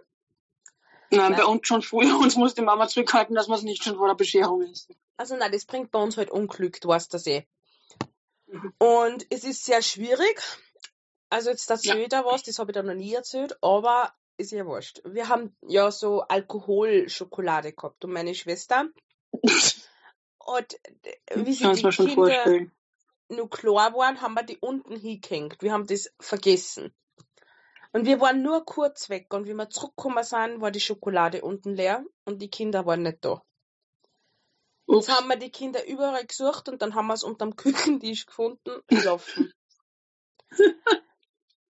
Nein, 1.10 1.32
Ja. 1.32 1.38
bei 1.38 1.44
uns 1.44 1.66
schon 1.66 1.82
früher. 1.82 2.18
Uns 2.20 2.36
muss 2.36 2.54
die 2.54 2.62
Mama 2.62 2.88
zurückhalten, 2.88 3.34
dass 3.34 3.48
wir 3.48 3.54
es 3.54 3.62
nicht 3.62 3.82
schon 3.84 3.96
vor 3.96 4.08
der 4.08 4.14
Bescherung 4.14 4.62
essen. 4.62 4.96
Also 5.16 5.36
nein, 5.36 5.52
das 5.52 5.64
bringt 5.64 5.90
bei 5.92 6.00
uns 6.02 6.16
halt 6.16 6.30
Unglück, 6.30 6.80
du 6.80 6.88
weißt 6.88 7.12
das 7.14 7.26
eh. 7.26 7.46
Mhm. 8.46 8.72
Und 8.78 9.26
es 9.30 9.44
ist 9.44 9.64
sehr 9.64 9.82
schwierig. 9.82 10.40
Also 11.30 11.50
jetzt 11.50 11.68
erzähl 11.70 11.96
Ja. 11.98 12.02
ich 12.02 12.08
da 12.08 12.24
was, 12.24 12.42
das 12.42 12.58
habe 12.58 12.70
ich 12.70 12.74
da 12.74 12.82
noch 12.82 12.94
nie 12.94 13.12
erzählt, 13.14 13.56
aber 13.62 14.12
ist 14.36 14.50
ja 14.52 14.66
wurscht. 14.66 15.00
Wir 15.04 15.28
haben 15.28 15.56
ja 15.62 15.90
so 15.92 16.22
Alkoholschokolade 16.22 17.72
gehabt 17.72 18.04
und 18.04 18.12
meine 18.12 18.34
Schwester 18.34 18.86
hat, 20.46 20.74
äh, 21.02 21.44
wie 21.44 21.52
sie 21.52 21.64
die 21.64 21.80
Kinder 21.82 21.92
vorstellen. 21.92 22.72
nur 23.28 23.48
klar 23.50 23.94
waren, 23.94 24.20
haben 24.20 24.34
wir 24.34 24.42
die 24.42 24.58
unten 24.58 24.96
hingehängt. 24.96 25.62
Wir 25.62 25.72
haben 25.72 25.86
das 25.86 26.12
vergessen. 26.20 26.92
Und 27.94 28.06
wir 28.06 28.20
waren 28.20 28.42
nur 28.42 28.64
kurz 28.66 29.08
weg 29.08 29.32
und 29.32 29.46
wie 29.46 29.54
wir 29.54 29.70
zurückgekommen 29.70 30.24
sind, 30.24 30.60
war 30.60 30.72
die 30.72 30.80
Schokolade 30.80 31.42
unten 31.42 31.76
leer 31.76 32.04
und 32.24 32.42
die 32.42 32.50
Kinder 32.50 32.84
waren 32.86 33.02
nicht 33.04 33.24
da. 33.24 33.40
Jetzt 34.88 35.08
haben 35.08 35.28
wir 35.28 35.36
die 35.36 35.50
Kinder 35.50 35.86
überall 35.86 36.26
gesucht 36.26 36.68
und 36.68 36.82
dann 36.82 36.96
haben 36.96 37.06
wir 37.06 37.14
es 37.14 37.22
unterm 37.22 37.54
Küchentisch 37.56 38.26
gefunden, 38.26 38.82
schlafen. 38.90 39.52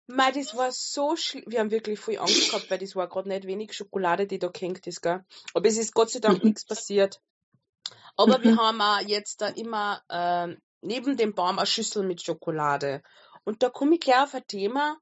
Mei, 0.08 0.32
das 0.32 0.56
war 0.56 0.72
so 0.72 1.14
schlimm. 1.14 1.44
Wir 1.46 1.60
haben 1.60 1.70
wirklich 1.70 2.00
viel 2.00 2.18
Angst 2.18 2.50
gehabt, 2.50 2.68
weil 2.68 2.78
das 2.78 2.96
war 2.96 3.08
gerade 3.08 3.28
nicht 3.28 3.46
wenig 3.46 3.72
Schokolade, 3.74 4.26
die 4.26 4.40
da 4.40 4.48
gehängt 4.48 4.86
ist, 4.88 5.02
gell. 5.02 5.24
Aber 5.54 5.68
es 5.68 5.78
ist 5.78 5.94
Gott 5.94 6.10
sei 6.10 6.18
Dank 6.18 6.42
Mhm. 6.42 6.48
nichts 6.48 6.64
passiert. 6.64 7.20
Aber 8.16 8.42
wir 8.42 8.54
Mhm. 8.54 8.58
haben 8.58 8.80
auch 8.80 9.00
jetzt 9.02 9.40
da 9.40 9.48
immer 9.48 10.02
ähm, 10.10 10.60
neben 10.80 11.16
dem 11.16 11.34
Baum 11.34 11.58
eine 11.58 11.66
Schüssel 11.66 12.04
mit 12.04 12.22
Schokolade. 12.22 13.02
Und 13.44 13.62
da 13.62 13.70
komme 13.70 13.94
ich 13.94 14.00
gleich 14.00 14.22
auf 14.22 14.34
ein 14.34 14.46
Thema. 14.48 14.98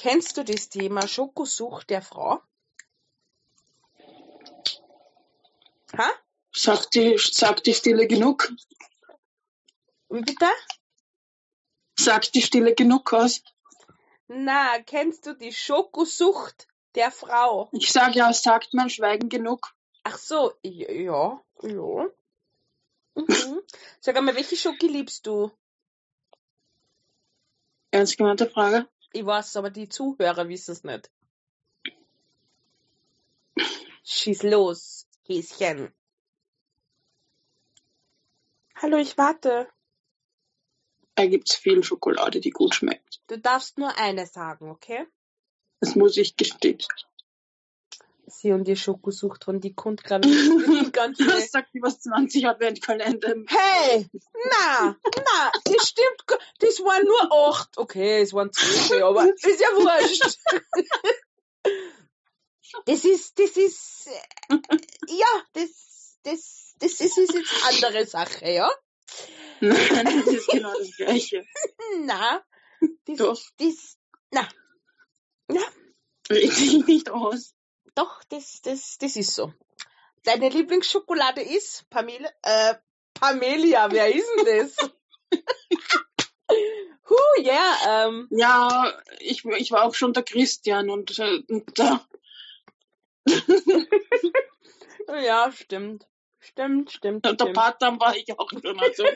Kennst 0.00 0.36
du 0.36 0.44
das 0.44 0.68
Thema 0.68 1.08
Schokosucht 1.08 1.90
der 1.90 2.02
Frau? 2.02 2.40
Ha? 5.96 6.10
Sagt 6.52 6.94
die, 6.94 7.18
sagt 7.18 7.66
die 7.66 7.74
Stille 7.74 8.06
genug? 8.06 8.48
Wie 10.08 10.20
bitte? 10.20 10.46
Sagt 11.98 12.36
die 12.36 12.42
Stille 12.42 12.76
genug 12.76 13.12
aus? 13.12 13.42
Na, 14.28 14.80
kennst 14.82 15.26
du 15.26 15.34
die 15.34 15.52
Schokosucht 15.52 16.68
der 16.94 17.10
Frau? 17.10 17.68
Ich 17.72 17.90
sage 17.90 18.18
ja, 18.18 18.32
sagt 18.32 18.74
mein 18.74 18.90
Schweigen 18.90 19.28
genug? 19.28 19.74
Ach 20.04 20.16
so, 20.16 20.52
ja, 20.62 20.92
ja. 20.92 21.42
ja. 21.62 22.08
Mhm. 23.16 23.62
Sag 23.98 24.16
einmal, 24.16 24.36
welche 24.36 24.56
Schoki 24.56 24.86
liebst 24.86 25.26
du? 25.26 25.50
Ernst 27.90 28.16
gemeinte 28.16 28.48
Frage. 28.48 28.86
Ich 29.12 29.24
weiß, 29.24 29.56
aber 29.56 29.70
die 29.70 29.88
Zuhörer 29.88 30.48
wissen 30.48 30.72
es 30.72 30.84
nicht. 30.84 31.10
Schieß 34.04 34.42
los, 34.44 35.06
Häschen. 35.26 35.92
Hallo, 38.74 38.96
ich 38.96 39.18
warte. 39.18 39.68
Da 41.14 41.26
gibt's 41.26 41.56
viel 41.56 41.82
Schokolade, 41.82 42.40
die 42.40 42.50
gut 42.50 42.74
schmeckt. 42.74 43.20
Du 43.26 43.38
darfst 43.38 43.76
nur 43.76 43.96
eine 43.98 44.26
sagen, 44.26 44.70
okay? 44.70 45.06
Das 45.80 45.96
muss 45.96 46.16
ich 46.16 46.36
gestehen. 46.36 46.78
Sie 48.30 48.52
und 48.52 48.64
die 48.64 48.76
Schokosucht 48.76 49.44
von 49.44 49.60
die 49.60 49.74
Kund, 49.74 50.04
glaube 50.04 50.28
ich, 50.28 50.34
die 50.86 50.92
ganze... 50.92 51.24
Das 51.24 51.50
sagt 51.50 51.74
über 51.74 51.88
20 51.88 52.46
Adventkalender. 52.46 53.34
Hey! 53.46 54.08
Na! 54.50 54.96
Na! 55.16 55.52
Das 55.64 55.88
stimmt. 55.88 56.24
Das 56.58 56.80
waren 56.80 57.04
nur 57.04 57.48
acht. 57.50 57.76
Okay, 57.76 58.20
es 58.22 58.32
waren 58.32 58.52
zwölf, 58.52 59.02
aber 59.02 59.28
ist 59.34 59.60
ja 59.60 59.68
wurscht. 59.68 60.38
Das 62.84 63.04
ist, 63.04 63.38
das 63.38 63.56
ist, 63.56 64.08
äh, 64.08 64.58
ja, 65.08 65.42
das, 65.54 66.18
das, 66.22 66.74
das 66.78 67.00
ist, 67.00 67.18
ist 67.18 67.34
jetzt 67.34 67.66
andere 67.66 68.06
Sache, 68.06 68.50
ja? 68.50 68.70
Nein, 69.60 70.04
das 70.04 70.26
ist 70.26 70.48
genau 70.48 70.72
das 70.78 70.96
Gleiche. 70.96 71.46
Na, 72.00 72.44
das, 73.06 73.16
Doch. 73.16 73.40
das, 73.56 73.98
na, 74.30 74.48
Red 76.30 76.58
dich 76.58 76.86
nicht 76.86 77.10
aus. 77.10 77.54
Doch, 77.98 78.22
das, 78.28 78.62
das, 78.62 78.96
das 78.98 79.16
ist 79.16 79.34
so. 79.34 79.52
Deine 80.22 80.48
Lieblingsschokolade 80.48 81.42
ist, 81.42 81.90
Pamela, 81.90 82.30
äh, 82.42 82.74
Pamelia, 83.14 83.90
wer 83.90 84.14
ist 84.14 84.28
denn 84.36 84.68
das? 84.68 84.76
Huh, 87.10 87.42
ja, 87.42 88.06
ähm, 88.06 88.28
Ja, 88.30 88.92
ich, 89.18 89.44
ich 89.44 89.72
war 89.72 89.84
auch 89.84 89.94
schon 89.94 90.12
der 90.12 90.22
Christian 90.22 90.90
und, 90.90 91.18
äh, 91.18 91.42
und 91.48 91.78
da, 91.78 92.06
ja, 95.22 95.50
stimmt. 95.52 96.06
Stimmt, 96.38 96.92
stimmt, 96.92 97.26
und 97.26 97.40
der 97.40 97.46
stimmt. 97.46 98.00
War 98.00 98.16
ich 98.16 98.38
auch 98.38 98.50
schon. 98.50 98.78
Also, 98.78 99.04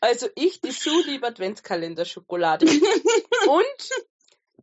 Also 0.00 0.28
ich, 0.34 0.60
die 0.60 0.70
Zulieb 0.70 1.24
Adventskalender-Schokolade. 1.24 2.66
Und 2.66 3.90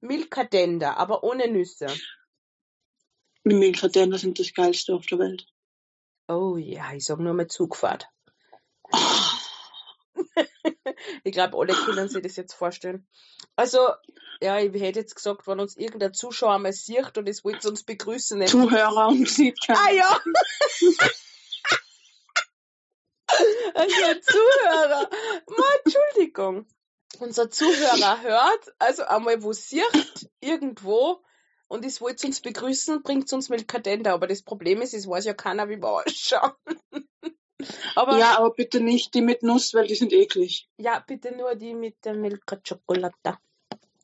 Milka-Dender, 0.01 0.97
aber 0.97 1.23
ohne 1.23 1.47
Nüsse. 1.47 1.87
die 3.43 3.53
Milchadender 3.55 4.17
sind 4.17 4.39
das 4.39 4.53
geilste 4.53 4.93
auf 4.93 5.05
der 5.05 5.19
Welt. 5.19 5.45
Oh 6.27 6.57
ja, 6.57 6.93
ich 6.93 7.05
sag 7.05 7.19
nur 7.19 7.33
mal 7.33 7.47
Zugfahrt. 7.47 8.07
Ich 11.23 11.31
glaube, 11.33 11.57
alle 11.57 11.73
können 11.73 12.09
sich 12.09 12.23
das 12.23 12.35
jetzt 12.37 12.53
vorstellen. 12.53 13.07
Also, 13.55 13.79
ja, 14.41 14.59
ich 14.59 14.73
hätte 14.81 14.99
jetzt 14.99 15.15
gesagt, 15.15 15.45
wenn 15.47 15.59
uns 15.59 15.75
irgendein 15.77 16.13
Zuschauer 16.13 16.57
mal 16.59 16.73
sieht 16.73 17.17
und 17.17 17.27
es 17.29 17.43
wollte 17.43 17.69
uns 17.69 17.83
begrüßen. 17.83 18.39
nicht? 18.39 18.49
Zuhörer 18.51 19.07
und 19.09 19.27
sieht 19.29 19.59
Ah 19.67 19.73
keinen. 19.73 19.97
ja! 19.97 20.19
Also 23.73 24.19
Zuhörer. 24.21 25.09
Ma, 25.47 25.65
Entschuldigung. 25.83 26.65
Unser 27.19 27.49
Zuhörer 27.49 28.21
hört, 28.21 28.73
also 28.79 29.03
einmal 29.03 29.41
wo 29.43 29.53
sieht, 29.53 30.29
irgendwo, 30.39 31.21
und 31.67 31.83
es 31.85 31.99
wollte 31.99 32.27
uns 32.27 32.41
begrüßen, 32.41 33.03
bringt 33.03 33.31
uns 33.33 33.49
Milkadenda. 33.49 34.13
Aber 34.13 34.27
das 34.27 34.41
Problem 34.41 34.81
ist, 34.81 34.93
es 34.93 35.07
weiß 35.07 35.25
ja 35.25 35.33
keiner, 35.33 35.69
wie 35.69 35.77
wir 35.77 35.89
ausschauen. 35.89 36.53
Aber 37.95 38.13
ja. 38.13 38.19
Ja, 38.19 38.37
aber 38.37 38.51
bitte 38.51 38.79
nicht 38.79 39.15
die 39.15 39.21
mit 39.21 39.41
Nuss, 39.41 39.73
weil 39.73 39.87
die 39.87 39.95
sind 39.95 40.13
eklig. 40.13 40.69
bitte 41.07 41.35
nur 41.35 41.55
die 41.55 41.73
mit 41.73 42.05
der 42.05 42.13
Milka-Schokolade. 42.13 43.39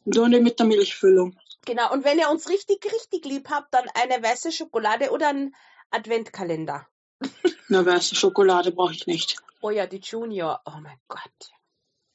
Nur 0.06 0.30
die 0.30 0.39
mit 0.39 0.58
der 0.58 0.65
Milchfüllung. 0.65 1.38
Genau, 1.63 1.93
und 1.93 2.04
wenn 2.04 2.17
ihr 2.17 2.30
uns 2.32 2.49
richtig, 2.49 2.84
richtig 2.91 3.26
lieb 3.26 3.49
habt, 3.52 3.71
dann 3.73 3.86
eine 3.93 4.23
weiße 4.23 4.52
Schokolade 4.52 5.12
oder 5.12 5.30
einen 5.30 5.56
Adventkalender. 5.91 6.88
Na, 7.69 7.86
weiße 7.86 8.15
Schokolade 8.15 8.71
brauche 8.71 8.93
ich 8.93 9.06
nicht. 9.06 9.38
Oh 9.62 9.69
ja, 9.69 9.86
die 9.86 9.99
Junior. 9.99 10.62
Oh 10.65 10.80
mein 10.82 10.99
Gott. 11.08 11.54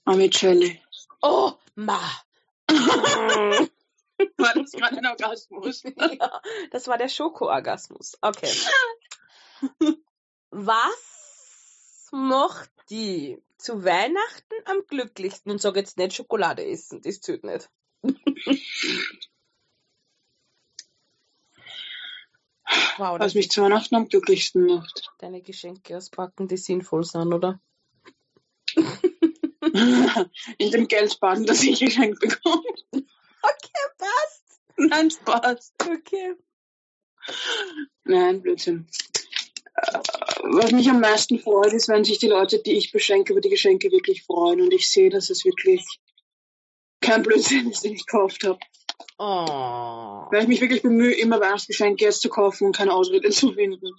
Amicelli. 0.05 0.83
Oh, 1.21 1.53
ma. 1.75 2.01
War 4.37 4.55
das 4.55 4.73
gerade 4.73 4.99
ein 4.99 5.07
Orgasmus? 5.07 5.83
ja, 5.97 6.43
das 6.71 6.89
war 6.89 6.99
der 6.99 7.09
Schokoorgasmus. 7.09 8.19
Okay. 8.21 8.53
Was 10.51 12.09
macht 12.11 12.71
die 12.91 13.41
zu 13.59 13.85
Weihnachten 13.85 14.55
am 14.65 14.85
glücklichsten? 14.87 15.53
Und 15.53 15.61
sag 15.61 15.77
jetzt 15.77 15.99
nicht 15.99 16.15
Schokolade 16.15 16.67
essen, 16.67 17.01
das 17.03 17.21
zählt 17.21 17.45
nicht. 17.45 17.71
wow, 22.97 23.21
Was 23.21 23.35
mich 23.35 23.51
zu 23.51 23.63
Weihnachten 23.63 23.95
am 23.95 24.09
glücklichsten 24.09 24.67
macht. 24.67 25.13
deine 25.19 25.43
Geschenke 25.43 25.97
auspacken, 25.97 26.49
die 26.49 26.57
sinnvoll 26.57 27.05
sind, 27.05 27.33
oder? 27.33 27.61
In 30.59 30.71
dem 30.71 30.89
Geldbaden, 30.89 31.47
das 31.47 31.63
ich 31.63 31.81
geschenkt 31.81 32.21
bekomme. 32.21 32.63
Okay, 32.93 33.85
passt. 33.99 34.61
Nein, 34.77 35.11
Spaß. 35.11 35.75
Okay. 35.81 36.35
Nein, 38.05 38.43
Blödsinn. 38.43 38.89
Äh, 39.75 39.99
Was 40.43 40.73
mich 40.73 40.89
am 40.89 41.01
meisten 41.01 41.39
freut, 41.39 41.73
ist, 41.73 41.89
wenn 41.89 42.05
sich 42.05 42.19
die 42.19 42.29
Leute, 42.29 42.61
die 42.61 42.77
ich 42.77 42.93
beschenke, 42.93 43.33
über 43.33 43.41
die 43.41 43.51
Geschenke 43.51 43.91
wirklich 43.91 44.25
freuen 44.25 44.61
und 44.61 44.73
ich 44.73 44.89
sehe, 44.91 45.11
dass 45.11 45.31
es 45.31 45.45
wirklich 45.45 45.85
kein 47.01 47.23
Blödsinn 47.23 47.71
ist, 47.71 47.85
den 47.85 47.95
ich 47.95 48.07
gekauft 48.07 48.45
habe. 48.45 48.59
Oh. 49.19 50.27
Weil 50.31 50.43
ich 50.43 50.49
mich 50.49 50.61
wirklich 50.61 50.83
bemühe, 50.83 51.15
immer 51.15 51.41
Weihnachtsgeschenke 51.41 52.05
jetzt 52.05 52.23
zu 52.23 52.29
kaufen 52.29 52.67
und 52.67 52.77
keine 52.77 52.93
Ausrede 52.93 53.31
zu 53.31 53.53
finden. 53.53 53.91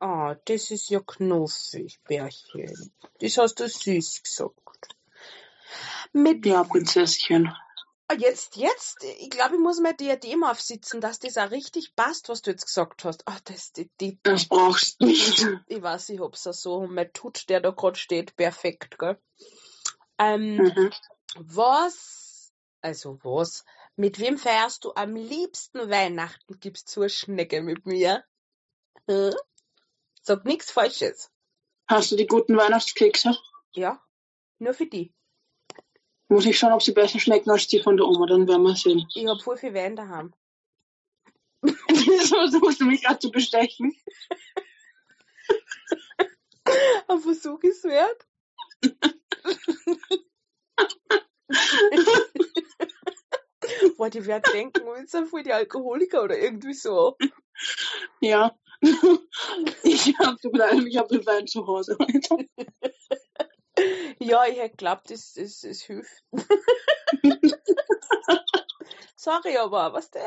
Oh, 0.00 0.34
das 0.46 0.70
ist 0.70 0.90
ja 0.90 1.00
knuffig, 1.00 2.00
Bärchen. 2.04 2.92
Das 3.20 3.38
hast 3.38 3.60
du 3.60 3.68
süß 3.68 4.22
gesagt. 4.24 4.61
Mit 6.12 6.44
Ja, 6.46 6.64
Prinzesschen. 6.64 7.52
Ah, 8.08 8.14
Jetzt, 8.14 8.56
jetzt, 8.56 9.02
ich 9.04 9.30
glaube, 9.30 9.54
ich 9.54 9.60
muss 9.60 9.80
mein 9.80 9.96
Diadem 9.96 10.44
aufsitzen, 10.44 11.00
dass 11.00 11.18
das 11.18 11.38
auch 11.38 11.50
richtig 11.50 11.94
passt, 11.96 12.28
was 12.28 12.42
du 12.42 12.50
jetzt 12.50 12.66
gesagt 12.66 13.04
hast. 13.04 13.22
Ach, 13.26 13.40
das, 13.40 13.72
die, 13.72 13.90
die, 14.00 14.18
Das 14.22 14.46
brauchst 14.46 15.00
du 15.00 15.06
nicht. 15.06 15.46
ich 15.66 15.82
weiß, 15.82 16.10
ich 16.10 16.20
hab's 16.20 16.46
auch 16.46 16.52
so. 16.52 16.74
Und 16.76 16.94
mein 16.94 17.12
Tut, 17.12 17.48
der 17.48 17.60
da 17.60 17.70
gerade 17.70 17.98
steht, 17.98 18.36
perfekt, 18.36 18.98
gell? 18.98 19.18
Ähm, 20.18 20.56
Mhm. 20.56 20.92
was, 21.36 22.52
also 22.82 23.18
was, 23.22 23.64
mit 23.96 24.18
wem 24.18 24.36
feierst 24.36 24.84
du 24.84 24.92
am 24.94 25.16
liebsten 25.16 25.88
Weihnachten? 25.88 26.60
Gibst 26.60 26.94
du 26.94 27.00
eine 27.00 27.10
Schnecke 27.10 27.62
mit 27.62 27.86
mir? 27.86 28.24
Hm? 29.08 29.34
Sag 30.20 30.44
nichts 30.44 30.70
Falsches. 30.70 31.30
Hast 31.88 32.12
du 32.12 32.16
die 32.16 32.26
guten 32.26 32.56
Weihnachtskekse? 32.56 33.36
Ja? 33.72 34.00
Nur 34.58 34.74
für 34.74 34.86
die. 34.86 35.12
Muss 36.32 36.46
ich 36.46 36.58
schauen, 36.58 36.72
ob 36.72 36.82
sie 36.82 36.92
besser 36.92 37.20
schmecken 37.20 37.50
als 37.50 37.66
die 37.66 37.78
von 37.78 37.98
der 37.98 38.06
Oma, 38.06 38.24
dann 38.24 38.48
werden 38.48 38.62
wir 38.62 38.74
sehen. 38.74 39.06
Ich 39.14 39.26
hab 39.26 39.42
voll 39.42 39.58
viel 39.58 39.74
Wein 39.74 39.96
daheim. 39.96 40.32
Wieso 41.62 42.36
versuchst 42.36 42.80
du 42.80 42.86
mich 42.86 43.02
gerade 43.02 43.18
zu 43.18 43.30
bestechen? 43.30 43.94
Ein 47.06 47.18
Versuch 47.20 47.62
ist 47.64 47.84
wert. 47.84 48.26
Boah, 53.98 54.08
die 54.08 54.24
werden 54.24 54.50
denken, 54.54 54.86
wir 54.86 55.06
sind 55.06 55.28
voll 55.28 55.42
die 55.42 55.52
Alkoholiker 55.52 56.22
oder 56.22 56.38
irgendwie 56.38 56.72
so. 56.72 57.18
Ja. 58.22 58.56
Ich 59.84 60.18
hab, 60.18 60.40
tut 60.40 60.52
mir 60.52 60.60
leid, 60.60 60.82
ich 60.86 60.96
hab 60.96 61.08
den 61.08 61.26
Wein 61.26 61.46
zu 61.46 61.66
Hause. 61.66 61.98
Ja, 64.18 64.44
ich 64.46 64.58
hätte 64.58 64.70
geglaubt, 64.70 65.10
es, 65.10 65.36
es, 65.36 65.64
es 65.64 65.82
hilft. 65.82 66.24
Sorry, 69.16 69.56
aber 69.56 69.92
was 69.92 70.10
denn? 70.10 70.22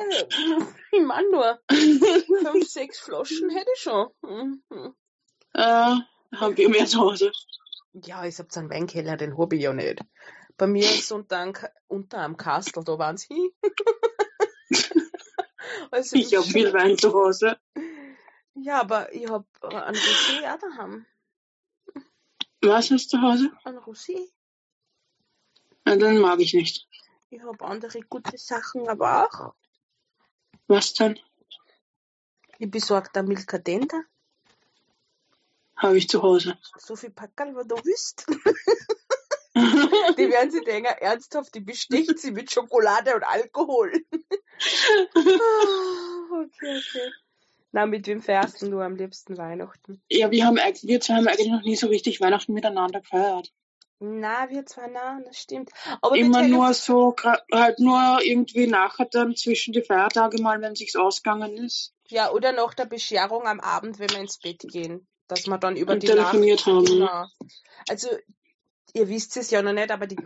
Ich 0.91 1.01
mein 1.01 1.29
nur, 1.31 1.59
fünf, 1.69 2.67
sechs 2.67 2.99
Flaschen 2.99 3.49
hätte 3.49 3.69
ich 3.75 3.81
schon. 3.81 4.09
Mhm. 4.21 4.63
äh, 5.53 5.95
haben 6.35 6.57
wir 6.57 6.69
mehr 6.69 6.85
zu 6.85 6.99
Hause. 6.99 7.31
Ja, 7.93 8.25
ich 8.25 8.39
hab 8.39 8.51
so 8.51 8.59
einen 8.59 8.69
Weinkeller, 8.69 9.17
den 9.17 9.37
hab 9.37 9.53
ich 9.53 9.61
ja 9.61 9.73
nicht. 9.73 9.99
Bei 10.57 10.67
mir 10.67 10.85
ist 10.85 11.11
unter 11.11 11.51
unter 11.87 12.19
einem 12.19 12.37
Kastel, 12.37 12.83
da 12.83 12.97
waren 12.97 13.17
sie. 13.17 13.53
also, 15.91 16.15
Ich 16.15 16.35
hab 16.35 16.45
viel 16.45 16.71
Wein 16.73 16.97
zu 16.97 17.13
Hause. 17.13 17.57
Ja, 18.53 18.79
aber 18.79 19.13
ich 19.13 19.29
hab 19.29 19.45
äh, 19.61 19.75
einen 19.75 19.97
Rosé 19.97 20.53
auch 20.53 20.59
daheim. 20.59 21.05
Was 22.65 22.89
hast 22.89 23.13
du 23.13 23.17
zu 23.17 23.21
Hause? 23.21 23.51
Ein 23.63 23.77
Rosé. 23.77 24.17
Na, 25.85 25.95
den 25.95 26.19
mag 26.19 26.39
ich 26.39 26.53
nicht. 26.55 26.87
Ich 27.29 27.41
hab 27.43 27.61
andere 27.61 27.99
gute 28.01 28.37
Sachen, 28.39 28.87
aber 28.89 29.25
auch. 29.25 29.53
Was 30.67 30.93
denn? 30.93 31.19
Ich 32.57 32.71
besorge 32.71 33.09
da 33.13 33.21
Milkadenda. 33.21 34.01
Habe 35.77 35.97
ich 35.97 36.09
zu 36.09 36.23
Hause. 36.23 36.57
So 36.77 36.95
viel 36.95 37.11
Packerl, 37.11 37.55
was 37.55 37.67
du 37.67 37.75
willst. 37.75 38.25
Die 40.17 40.29
werden 40.29 40.51
sich 40.51 40.63
denken, 40.63 40.91
ernsthaft, 40.99 41.55
die 41.55 41.61
besticht 41.61 42.19
sie 42.19 42.31
mit 42.31 42.51
Schokolade 42.51 43.15
und 43.15 43.23
Alkohol. 43.23 43.93
Ah, 45.17 46.41
okay, 46.41 46.79
okay. 46.79 47.11
Na, 47.75 47.85
mit 47.85 48.07
wem 48.07 48.21
fährst 48.21 48.61
du 48.61 48.79
am 48.79 48.95
liebsten 48.95 49.37
Weihnachten? 49.37 50.01
ja, 50.09 50.31
wir 50.31 50.45
haben 50.45 50.55
wir 50.55 51.01
zwei 51.01 51.15
haben 51.15 51.27
eigentlich 51.27 51.51
noch 51.51 51.61
nie 51.61 51.75
so 51.75 51.87
richtig 51.87 52.21
Weihnachten 52.21 52.53
miteinander 52.53 53.01
gefeiert. 53.01 53.51
Na, 53.99 54.49
wir 54.49 54.65
zwar 54.65 54.87
nah, 54.87 55.19
das 55.25 55.37
stimmt. 55.37 55.71
Aber 56.01 56.15
Immer 56.15 56.47
nur 56.47 56.73
so, 56.73 57.13
halt 57.51 57.79
nur 57.79 58.19
irgendwie 58.23 58.67
nachher 58.67 59.07
dann 59.11 59.35
zwischen 59.35 59.73
die 59.73 59.81
Feiertage 59.81 60.41
mal, 60.41 60.61
wenn 60.61 60.75
sich's 60.75 60.95
ausgegangen 60.95 61.57
ist. 61.57 61.93
Ja, 62.07 62.31
oder 62.31 62.53
nach 62.53 62.73
der 62.75 62.85
Bescherung 62.85 63.45
am 63.45 63.59
Abend, 63.59 63.99
wenn 63.99 64.09
wir 64.09 64.21
ins 64.21 64.39
Bett 64.39 64.59
gehen. 64.59 65.05
Dass 65.27 65.45
wir 65.45 65.57
dann 65.57 65.75
über 65.75 65.93
Und 65.95 66.03
die 66.03 66.07
Nacht. 66.07 66.31
telefoniert 66.31 66.65
haben. 66.65 66.85
Genau. 66.85 67.25
Also, 67.89 68.07
ihr 68.93 69.09
wisst 69.09 69.35
es 69.35 69.51
ja 69.51 69.61
noch 69.61 69.73
nicht, 69.73 69.91
aber 69.91 70.07
die, 70.07 70.25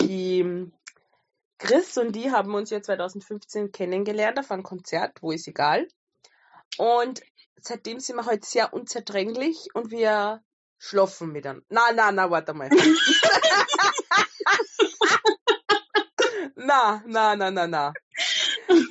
die 0.00 0.40
ähm, 0.40 0.72
Chris 1.58 1.98
und 1.98 2.16
die 2.16 2.30
haben 2.30 2.54
uns 2.54 2.70
ja 2.70 2.80
2015 2.80 3.72
kennengelernt 3.72 4.38
auf 4.38 4.50
einem 4.50 4.62
Konzert, 4.62 5.20
wo 5.20 5.32
ist 5.32 5.46
egal. 5.46 5.86
Und 6.78 7.22
seitdem 7.60 8.00
sind 8.00 8.16
wir 8.16 8.26
halt 8.26 8.44
sehr 8.44 8.72
unzerdränglich 8.72 9.68
und 9.74 9.90
wir 9.90 10.42
schlafen 10.78 11.32
miteinander. 11.32 11.66
Na, 11.68 11.92
na, 11.92 12.12
na, 12.12 12.30
warte 12.30 12.54
mal. 12.54 12.70
na, 16.54 17.02
na, 17.06 17.36
na, 17.36 17.50
na, 17.50 17.66
na. 17.66 17.92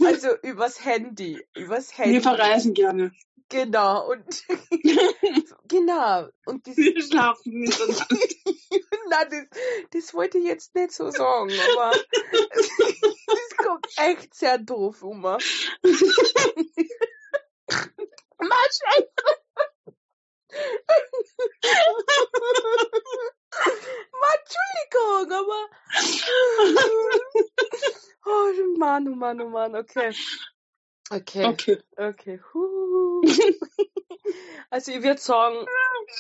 Also 0.06 0.36
übers 0.44 0.84
Handy. 0.84 1.42
Übers 1.56 1.98
Handy. 1.98 2.14
Wir 2.14 2.22
verreisen 2.22 2.74
gerne. 2.74 3.12
Genau. 3.50 4.12
Und 4.12 4.46
genau. 5.68 6.30
Und 6.46 6.68
das, 6.68 6.78
Wir 6.78 7.02
schlafen 7.02 7.54
miteinander. 7.54 8.06
na, 9.10 9.26
das, 9.26 9.46
das 9.92 10.14
wollte 10.14 10.38
ich 10.38 10.46
jetzt 10.46 10.76
nicht 10.76 10.92
so 10.92 11.10
sagen, 11.10 11.52
aber 11.74 11.92
das 12.32 13.58
kommt 13.58 13.88
echt 13.98 14.36
sehr 14.36 14.60
doof 14.60 15.02
um. 15.02 15.26
Entschuldigung, 24.40 25.32
aber. 25.32 25.70
Oh 28.26 28.78
Mann, 28.78 29.08
oh 29.08 29.16
Mann, 29.16 29.42
oh 29.42 29.50
Mann, 29.50 29.76
okay. 29.76 30.14
Okay. 31.10 31.46
Okay. 31.46 31.82
Okay. 31.98 32.40
Huh. 32.54 33.22
Also 34.70 34.92
ich 34.92 35.02
würde 35.02 35.20
sagen, 35.20 35.66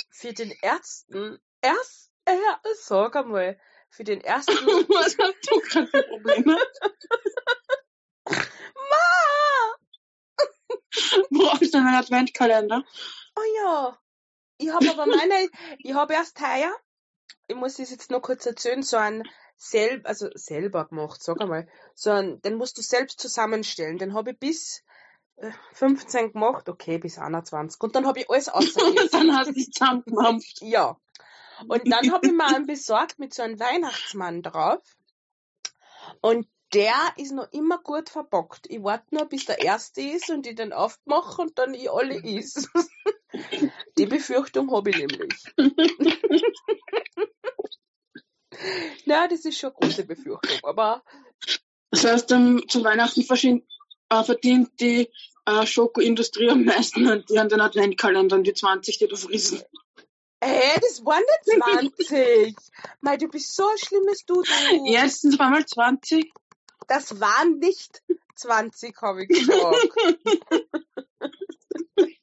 für 0.09 0.33
den 0.33 0.51
ersten, 0.61 1.39
erst, 1.61 2.11
Ja, 2.27 2.59
sag 2.81 3.15
einmal, 3.15 3.59
für 3.89 4.03
den 4.03 4.21
ersten... 4.21 4.53
Was 4.53 5.17
hast 5.17 5.35
du 5.49 5.59
gerade 5.59 5.87
für 5.87 6.03
Probleme? 6.03 6.57
Ma! 8.25 9.75
Brauchst 11.29 11.73
du 11.73 11.77
einen 11.77 11.95
Adventkalender? 11.95 12.83
Oh 13.35 13.41
ja. 13.57 13.97
Ich 14.57 14.69
habe 14.69 14.89
aber 14.89 15.05
meine, 15.05 15.49
ich 15.79 15.93
habe 15.93 16.13
erst 16.13 16.39
heuer, 16.39 16.73
ich 17.47 17.55
muss 17.55 17.75
das 17.75 17.89
jetzt 17.91 18.11
noch 18.11 18.21
kurz 18.21 18.45
erzählen, 18.45 18.83
so 18.83 18.97
ein 18.97 19.23
selb, 19.57 20.07
also 20.07 20.29
selber 20.33 20.85
gemacht, 20.85 21.21
sag 21.21 21.41
einmal. 21.41 21.67
So 21.95 22.11
ein, 22.11 22.41
den 22.41 22.55
musst 22.55 22.77
du 22.77 22.81
selbst 22.81 23.19
zusammenstellen. 23.19 23.97
Den 23.97 24.13
habe 24.13 24.31
ich 24.31 24.39
bis 24.39 24.83
äh, 25.37 25.51
15 25.73 26.33
gemacht, 26.33 26.69
okay, 26.69 26.97
bis 26.97 27.17
21. 27.17 27.81
Und 27.81 27.95
dann 27.95 28.05
habe 28.05 28.19
ich 28.19 28.29
alles 28.29 28.49
aussortiert. 28.49 29.13
Dann 29.13 29.35
hast 29.35 29.49
du 29.49 29.53
dich 29.53 29.71
zusammengemampft. 29.71 30.61
Ja. 30.61 30.97
Und 31.67 31.91
dann 31.91 32.11
habe 32.11 32.27
ich 32.27 32.33
mir 32.33 32.45
einen 32.45 32.67
besorgt 32.67 33.19
mit 33.19 33.33
so 33.33 33.41
einem 33.41 33.59
Weihnachtsmann 33.59 34.41
drauf. 34.41 34.81
Und 36.21 36.47
der 36.73 37.13
ist 37.17 37.31
noch 37.31 37.51
immer 37.51 37.79
gut 37.79 38.09
verpackt. 38.09 38.67
Ich 38.69 38.83
warte 38.83 39.15
nur, 39.15 39.25
bis 39.25 39.45
der 39.45 39.61
erste 39.61 40.01
ist 40.01 40.29
und 40.29 40.45
ich 40.45 40.55
den 40.55 40.73
aufmache 40.73 41.41
und 41.41 41.57
dann 41.57 41.73
ich 41.73 41.89
alle 41.89 42.15
is. 42.15 42.69
Die 43.97 44.05
Befürchtung 44.05 44.71
habe 44.71 44.91
ich 44.91 44.97
nämlich. 44.97 45.43
Na, 49.05 49.27
das 49.27 49.45
ist 49.45 49.57
schon 49.57 49.71
eine 49.71 49.79
große 49.79 50.05
Befürchtung, 50.05 50.59
aber 50.63 51.03
Das 51.91 52.03
heißt, 52.03 52.31
ähm, 52.31 52.63
zu 52.67 52.83
Weihnachten 52.83 53.21
äh, 53.21 54.23
verdient 54.23 54.79
die 54.79 55.09
äh, 55.45 55.65
Schokoindustrie 55.65 56.49
am 56.49 56.65
meisten 56.65 57.07
an 57.07 57.23
die 57.27 57.39
an 57.39 57.49
den 57.49 57.61
Adventkalendern, 57.61 58.43
die 58.43 58.53
20, 58.53 58.97
die 58.97 59.07
du 59.07 59.15
frisst. 59.15 59.65
Hä, 60.43 60.79
das 60.81 61.03
waren 61.05 61.23
nicht 61.45 61.93
20. 61.99 62.55
Mei, 63.01 63.17
du 63.17 63.27
bist 63.27 63.55
so 63.55 63.67
ein 63.67 63.77
schlimmes 63.77 64.25
Du. 64.25 64.41
du. 64.41 64.85
Erstens 64.87 65.37
war 65.37 65.49
mal 65.49 65.65
20. 65.65 66.31
Das 66.89 67.21
waren 67.21 67.59
nicht 67.59 68.01
20, 68.35 68.99
habe 69.01 69.23
ich 69.23 69.29
gesagt. 69.29 69.89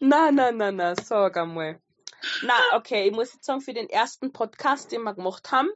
na, 0.00 0.32
na, 0.32 0.50
na, 0.50 0.72
na, 0.72 0.96
sag 0.96 1.36
einmal. 1.36 1.80
Na, 2.42 2.54
okay, 2.72 3.08
ich 3.08 3.14
muss 3.14 3.32
jetzt 3.32 3.44
sagen, 3.44 3.60
für 3.60 3.72
den 3.72 3.88
ersten 3.88 4.32
Podcast, 4.32 4.90
den 4.90 5.04
wir 5.04 5.14
gemacht 5.14 5.52
haben. 5.52 5.68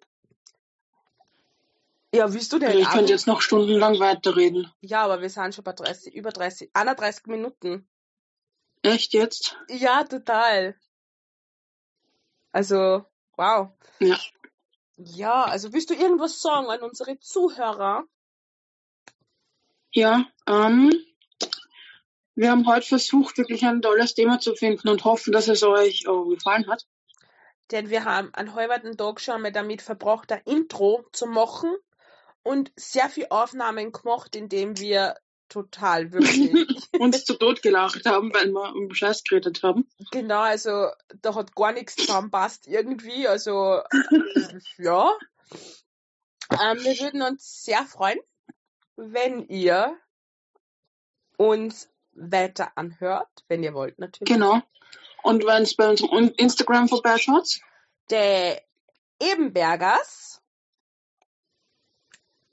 Ja, 2.12 2.32
willst 2.32 2.52
du 2.52 2.58
denn? 2.58 2.76
Ich 2.76 2.90
könnte 2.90 3.12
jetzt 3.12 3.28
noch 3.28 3.42
stundenlang 3.42 4.00
weiterreden. 4.00 4.72
Ja, 4.80 5.04
aber 5.04 5.20
wir 5.20 5.30
sind 5.30 5.54
schon 5.54 5.62
bei 5.62 5.72
30, 5.72 6.14
über 6.14 6.30
30, 6.32 6.70
31 6.72 7.26
Minuten. 7.26 7.88
Echt 8.82 9.12
jetzt? 9.12 9.56
Ja, 9.68 10.02
total. 10.02 10.74
Also, 12.50 13.04
wow. 13.36 13.70
Ja. 14.00 14.18
Ja, 15.00 15.44
also 15.44 15.72
willst 15.72 15.90
du 15.90 15.94
irgendwas 15.94 16.42
sagen 16.42 16.68
an 16.68 16.80
unsere 16.82 17.20
Zuhörer? 17.20 18.04
Ja, 19.92 20.26
ähm, 20.48 20.92
wir 22.34 22.50
haben 22.50 22.66
heute 22.66 22.86
versucht, 22.86 23.38
wirklich 23.38 23.64
ein 23.64 23.80
tolles 23.80 24.14
Thema 24.14 24.40
zu 24.40 24.56
finden 24.56 24.88
und 24.88 25.04
hoffen, 25.04 25.32
dass 25.32 25.46
es 25.46 25.62
euch 25.62 26.04
äh, 26.04 26.34
gefallen 26.34 26.68
hat. 26.68 26.86
Denn 27.70 27.90
wir 27.90 28.04
haben 28.04 28.34
einen 28.34 28.54
halben 28.54 28.96
Tag 28.96 29.20
schon 29.20 29.42
mal 29.42 29.52
damit 29.52 29.82
verbracht, 29.82 30.32
ein 30.32 30.42
Intro 30.44 31.04
zu 31.12 31.26
machen 31.26 31.76
und 32.42 32.72
sehr 32.74 33.08
viel 33.08 33.26
Aufnahmen 33.30 33.92
gemacht, 33.92 34.34
indem 34.34 34.78
wir 34.78 35.14
total 35.48 36.12
wirklich, 36.12 36.50
Uns 36.98 37.24
zu 37.24 37.34
Tod 37.34 37.62
gelacht 37.62 38.04
haben, 38.06 38.32
weil 38.34 38.50
wir 38.50 38.74
um 38.74 38.92
Scheiß 38.92 39.24
geredet 39.24 39.62
haben. 39.62 39.88
genau, 40.10 40.40
also 40.40 40.88
da 41.22 41.34
hat 41.34 41.54
gar 41.54 41.72
nichts 41.72 41.96
zusammenpasst 41.96 42.66
irgendwie, 42.66 43.26
also 43.26 43.80
ja. 44.78 45.12
Ähm, 46.50 46.78
wir 46.82 46.98
würden 47.00 47.22
uns 47.22 47.64
sehr 47.64 47.84
freuen, 47.84 48.18
wenn 48.96 49.46
ihr 49.48 49.96
uns 51.36 51.88
weiter 52.12 52.72
anhört, 52.76 53.28
wenn 53.48 53.62
ihr 53.62 53.74
wollt 53.74 53.98
natürlich. 53.98 54.32
Genau. 54.32 54.60
Und 55.22 55.44
wenn 55.44 55.62
es 55.62 55.74
bei 55.74 55.88
unserem 55.88 56.32
Instagram 56.36 56.88
vorbeischaut, 56.88 57.60
Der 58.10 58.62
Ebenbergers. 59.20 60.40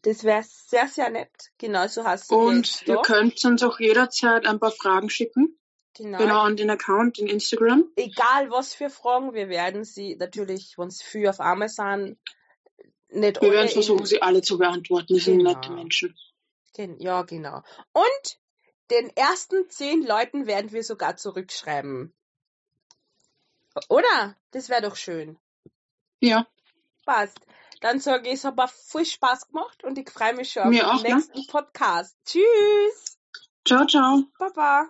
Das 0.05 0.23
wäre 0.23 0.43
sehr, 0.43 0.87
sehr 0.87 1.09
nett. 1.09 1.31
Genauso 1.57 2.05
heißt 2.05 2.31
und 2.31 2.85
ihr 2.87 3.01
könnt 3.01 3.43
uns 3.43 3.63
auch 3.63 3.79
jederzeit 3.79 4.45
ein 4.45 4.59
paar 4.59 4.71
Fragen 4.71 5.09
schicken. 5.09 5.57
genau. 5.95 6.19
Genau 6.19 6.41
an 6.41 6.55
den 6.55 6.69
Account 6.69 7.17
in 7.17 7.25
Instagram. 7.25 7.91
Egal 7.95 8.51
was 8.51 8.75
für 8.75 8.91
Fragen, 8.91 9.33
wir 9.33 9.49
werden 9.49 9.83
sie 9.83 10.15
natürlich, 10.15 10.77
wenn 10.77 10.89
es 10.89 11.01
viel 11.01 11.27
auf 11.27 11.39
einmal 11.39 11.69
sind, 11.69 12.19
nicht 13.09 13.41
Wir 13.41 13.51
werden 13.51 13.69
versuchen, 13.69 14.05
sie 14.05 14.21
alle 14.21 14.43
zu 14.43 14.59
beantworten. 14.59 15.17
Sind 15.17 15.39
Genau. 15.39 15.53
nette 15.53 15.71
Menschen. 15.71 16.15
Gen 16.75 16.99
ja, 16.99 17.23
genau. 17.23 17.63
Und 17.91 18.39
den 18.91 19.09
ersten 19.15 19.67
zehn 19.69 20.05
Leuten 20.05 20.45
werden 20.45 20.71
wir 20.71 20.83
sogar 20.83 21.17
zurückschreiben. 21.17 22.13
Oder? 23.89 24.37
Das 24.51 24.69
wäre 24.69 24.83
doch 24.83 24.97
schön. 24.97 25.39
Ja, 26.19 26.45
Passt. 27.05 27.39
Dann 27.81 27.99
sage 27.99 28.27
ich, 28.27 28.35
es 28.35 28.45
hat 28.45 28.55
mir 28.55 28.67
viel 28.67 29.05
Spaß 29.05 29.49
gemacht 29.49 29.83
und 29.83 29.97
ich 29.97 30.09
freue 30.09 30.33
mich 30.33 30.51
schon 30.51 30.63
auf 30.63 30.69
den 30.69 30.77
ja. 30.77 31.15
nächsten 31.15 31.45
Podcast. 31.47 32.17
Tschüss. 32.25 33.17
ciao, 33.65 33.85
ciao. 33.85 34.23
Baba. 34.39 34.89